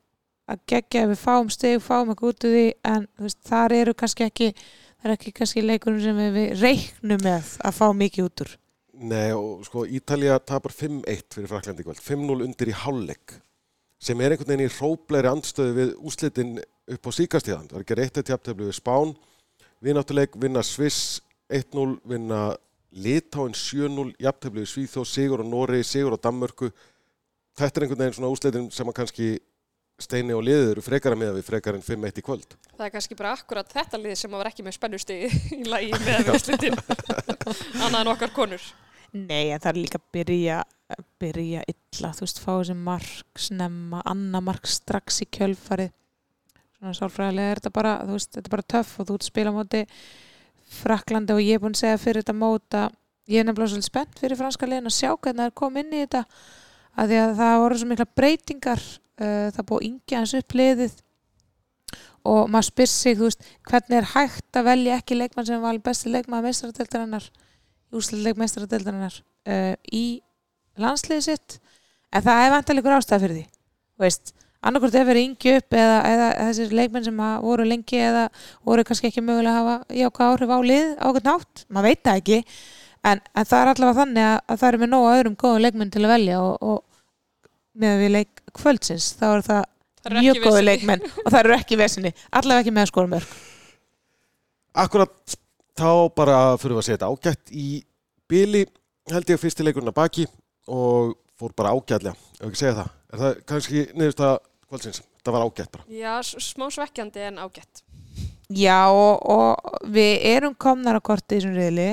að 0.49 0.63
gegja 0.69 1.05
ef 1.05 1.13
við 1.13 1.21
fáum 1.21 1.51
stig, 1.53 1.79
fáum 1.83 2.11
eitthvað 2.11 2.33
út 2.33 2.47
úr 2.47 2.57
því 2.57 2.65
en 2.93 3.07
veist, 3.21 3.39
þar 3.47 3.77
eru 3.77 3.93
kannski 3.95 4.27
ekki 4.27 4.49
það 4.53 5.07
er 5.07 5.15
ekki 5.15 5.33
kannski 5.37 5.63
leikurinn 5.63 6.03
sem 6.03 6.19
við, 6.19 6.35
við 6.35 6.59
reiknum 6.61 7.23
með 7.23 7.55
að 7.63 7.79
fá 7.79 7.87
mikið 7.95 8.29
út 8.29 8.45
úr 8.45 8.53
Nei 8.93 9.33
og 9.33 9.63
sko 9.65 9.87
Ítalía 9.89 10.35
tapar 10.37 10.71
5-1 10.71 11.33
fyrir 11.33 11.49
Fraklandi 11.49 11.83
kvöld, 11.83 12.01
5-0 12.03 12.43
undir 12.45 12.69
í 12.69 12.75
hálfleik 12.77 13.39
sem 14.03 14.19
er 14.21 14.35
einhvern 14.35 14.51
veginn 14.51 14.67
í 14.67 14.73
hróplegri 14.75 15.31
andstöðu 15.31 15.75
við 15.77 15.93
úslitin 16.03 16.57
upp 16.91 17.07
á 17.07 17.11
síkastíðan. 17.15 17.69
Það 17.69 17.77
er 17.77 17.85
ekki 17.85 17.97
reitt 17.99 18.19
eitt 18.19 18.31
jafntefni 18.33 18.67
við 18.67 18.77
Spán, 18.77 19.13
vináttuleik, 19.83 20.35
vinna 20.39 20.63
Sviss 20.65 21.21
1-0, 21.51 21.95
vinna 22.09 22.41
Litáin 22.93 23.55
7-0, 23.57 24.11
jafntefni 24.21 24.63
við 24.63 24.71
Svíþó, 24.73 25.05
Sigur 25.07 25.43
á 25.43 25.45
Noregi, 25.47 25.87
Sigur 25.87 26.17
á 26.19 26.23
Danmörku. 26.23 26.69
Þetta 27.57 27.79
er 27.79 27.85
einhvern 27.87 28.03
veginn 28.03 28.17
svona 28.19 28.33
úslitin 28.33 28.69
sem 28.73 28.91
að 28.91 28.97
kannski 28.99 29.29
steini 30.01 30.35
og 30.35 30.43
liðið 30.45 30.71
eru 30.73 30.83
frekara 30.83 31.17
með 31.19 31.37
við 31.37 31.47
frekar 31.47 31.77
en 31.77 31.85
5-1 31.85 32.21
í 32.21 32.25
kvöld. 32.25 32.55
Það 32.73 32.85
er 32.87 32.93
kannski 32.95 33.17
bara 33.19 33.33
akkurat 33.37 33.73
þetta 33.73 33.99
lið 34.01 34.15
sem 34.19 34.33
var 34.33 34.49
ekki 34.49 34.65
með 34.65 34.77
spennusti 34.77 35.19
í 35.57 35.63
lagi 35.69 35.91
með 36.07 36.29
viðslutin. 36.31 36.79
Annað 37.83 37.99
en 38.01 38.13
okkar 38.15 38.33
konur. 38.35 38.69
Nei, 39.13 39.51
en 39.53 39.61
það 39.61 39.71
er 39.71 39.77
líka 39.77 39.99
að 39.99 40.07
byrja, 40.17 40.61
byrja 41.21 41.65
illa, 41.69 42.13
þú 42.17 42.25
veist, 42.25 42.39
fá 42.41 42.51
þessi 42.55 42.77
mark 42.79 43.43
snemma, 43.43 43.99
annar 44.09 44.41
mark 44.41 44.65
strax 44.65 45.21
í 45.21 45.29
kjölfarið 45.29 45.91
svona 46.83 46.97
sálfræðilega 46.97 47.51
er 47.53 47.61
þetta 47.61 47.71
bara, 47.77 47.93
þú 48.03 48.17
veist, 48.17 48.33
þetta 48.35 48.49
er 48.49 48.55
bara 48.57 48.69
töff 48.73 48.93
og 48.99 49.07
þú 49.07 49.15
ert 49.15 49.23
að 49.23 49.29
spila 49.31 49.53
á 49.53 49.57
móti 49.57 49.81
Fraklandi 50.73 51.35
og 51.35 51.43
ég 51.43 51.57
er 51.57 51.61
búin 51.63 51.75
að 51.75 51.83
segja 51.83 52.01
fyrir 52.01 52.23
þetta 52.23 52.35
móta 52.35 52.81
ég 53.29 53.39
er 53.39 53.47
nefnilega 53.47 53.71
svolítið 53.71 53.87
spennt 53.87 54.19
fyrir 54.19 54.39
franska 54.39 54.67
liðin 54.67 54.89
að 54.89 54.97
sjá 54.97 55.09
hvernig 55.13 55.39
það 55.39 55.51
er 55.51 55.57
komið 55.61 55.85
inn 55.85 55.93
í 55.93 56.01
þetta 56.03 56.23
að 56.97 57.13
því 57.13 57.21
að 57.23 57.33
það 57.39 57.55
voru 57.63 57.79
svo 57.79 57.89
mikla 57.89 58.09
breytingar 58.19 58.83
uh, 58.83 59.47
það 59.53 59.63
er 59.63 59.69
búið 59.71 59.87
yngja 59.89 60.21
hans 60.21 60.35
upp 60.39 60.57
liðið 60.59 60.99
og 62.23 62.51
maður 62.51 62.69
spyr 62.69 62.91
sig, 62.91 63.17
veist, 63.19 63.49
hvernig 63.67 63.99
er 63.99 64.11
hægt 64.13 64.59
að 64.59 64.69
velja 64.69 64.99
ekki 65.01 65.17
leikmann 65.17 65.47
sem 65.47 65.63
var 65.63 65.79
besti 65.83 66.11
leikmann 66.13 66.45
meistaradeldarinnar 66.45 67.25
úrsluleik 67.93 68.39
meistaradeldarinnar 68.39 69.19
uh, 69.19 69.73
í 69.91 70.05
landsliðið 70.79 71.27
sitt? 71.27 71.59
En 72.13 72.23
það 72.23 72.45
er 72.45 72.53
vantilega 72.53 72.83
ykkur 72.83 72.97
ástæð 72.99 73.25
fyrir 73.25 73.43
því 73.43 74.39
annarkvort 74.63 74.95
ef 74.95 75.07
verið 75.07 75.25
yngi 75.27 75.55
upp 75.57 75.75
eða, 75.75 75.97
eða 76.07 76.27
þessir 76.47 76.75
leikmenn 76.77 77.05
sem 77.07 77.21
voru 77.43 77.65
lengi 77.67 77.99
eða 77.99 78.23
voru 78.63 78.85
kannski 78.87 79.09
ekki 79.09 79.23
mögulega 79.25 79.59
að 79.59 79.59
hafa 79.59 79.97
jákvæð 79.99 80.29
áhrif 80.29 80.53
á 80.55 80.59
lið 80.63 80.93
á 80.95 81.05
okkur 81.09 81.25
nátt, 81.27 81.63
maður 81.67 81.89
veit 81.89 82.03
það 82.07 82.21
ekki 82.21 82.39
en, 83.03 83.21
en 83.21 83.47
það 83.49 83.59
er 83.59 83.71
allavega 83.73 83.99
þannig 84.01 84.27
að, 84.29 84.37
að 84.47 84.61
það 84.61 84.69
er 84.69 84.79
með 84.81 84.91
nógu 84.93 85.13
öðrum 85.13 85.37
góðum 85.43 85.63
leikmenn 85.65 85.93
til 85.93 86.03
að 86.03 86.13
velja 86.13 86.41
og, 86.41 86.67
og 86.73 86.83
með 87.83 88.03
við 88.03 88.13
leik 88.17 88.43
kvöldsins 88.53 89.13
þá 89.19 89.27
er 89.31 89.47
það 89.49 89.63
Það 90.03 90.11
eru 90.11 90.21
mjög 90.25 90.43
góðu 90.43 90.61
leikmenn 90.65 91.03
og 91.07 91.27
það 91.29 91.39
eru 91.39 91.53
ekki 91.55 91.79
vesinni, 91.79 92.11
allavega 92.35 92.65
ekki 92.65 92.75
með 92.75 92.83
að 92.83 92.89
skora 92.91 93.11
mörg 93.13 93.35
Akkurat 94.83 95.35
þá 95.79 95.89
bara 96.17 96.39
fyrir 96.59 96.75
við 96.75 96.81
að 96.81 96.87
segja 96.87 96.97
þetta 96.97 97.11
ágætt 97.13 97.53
í 97.55 97.67
bili 98.29 98.63
held 99.11 99.31
ég 99.31 99.41
fyrstileikurinn 99.41 99.91
að 99.91 99.99
baki 99.99 100.25
og 100.71 101.13
fór 101.39 101.55
bara 101.57 101.73
ágætlega, 101.75 102.15
ef 102.39 102.45
ekki 102.47 102.61
segja 102.61 102.75
það. 102.77 102.93
Er 103.13 103.21
það 103.21 103.41
kannski 103.49 103.83
niðurst 103.93 104.23
að 104.23 104.35
kvöldsins? 104.69 105.01
Það 105.23 105.35
var 105.35 105.45
ágætt 105.47 105.73
bara. 105.73 105.85
Já, 105.87 106.13
smá 106.23 106.65
svekkjandi 106.73 107.27
en 107.29 107.41
ágætt. 107.43 107.83
Já 108.53 108.79
og, 108.91 109.23
og 109.33 109.89
við 109.93 110.25
erum 110.33 110.55
komnar 110.59 110.99
á 110.99 111.01
korti 111.03 111.37
í 111.37 111.41
þessum 111.41 111.55
riðli 111.57 111.87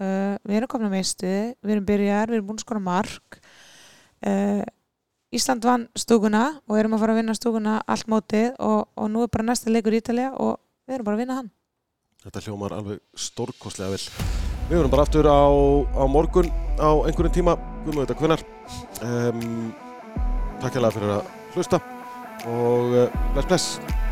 uh, 0.00 0.34
við 0.46 0.60
erum 0.60 0.72
komnar 0.72 0.92
meistu 0.92 1.28
við 1.28 1.74
erum 1.76 1.86
byrjar, 1.88 2.30
við 2.30 2.40
erum 2.40 2.48
búin 2.50 2.60
að 2.60 2.66
skora 2.66 2.84
mark 2.88 3.38
uh, 4.26 4.64
Ísland 5.28 5.66
vann 5.68 5.84
stúkuna 5.98 6.46
og 6.64 6.78
erum 6.80 6.96
að 6.96 7.04
fara 7.04 7.14
að 7.14 7.22
vinna 7.22 7.36
stúkuna 7.36 7.76
allt 7.84 8.08
mótið 8.08 8.54
og, 8.64 8.88
og 8.96 9.12
nú 9.12 9.26
er 9.26 9.32
bara 9.32 9.50
næsta 9.50 9.72
leikur 9.72 9.96
í 9.96 10.00
Ítalja 10.00 10.32
og 10.40 10.56
við 10.88 10.98
erum 10.98 11.10
bara 11.10 11.18
að 11.18 11.24
vinna 11.26 11.40
hann 11.42 11.54
Þetta 12.18 12.40
hljómar 12.42 12.72
alveg 12.74 12.98
stórkostlega 13.14 13.92
vel. 13.92 14.00
Við 14.66 14.72
verðum 14.72 14.90
bara 14.90 15.04
aftur 15.06 15.28
á, 15.30 15.46
á 15.94 16.04
morgun 16.10 16.50
á 16.82 16.90
einhverjum 17.06 17.36
tíma, 17.36 17.54
við 17.86 18.00
þetta 18.00 18.16
hvenar. 18.18 18.42
Um, 19.06 19.70
takk 20.58 20.74
hérlega 20.74 20.96
fyrir 20.96 21.14
að 21.14 21.30
hlusta 21.54 21.80
og 22.50 22.98
uh, 23.04 23.16
bless 23.36 23.48
bless. 23.52 24.07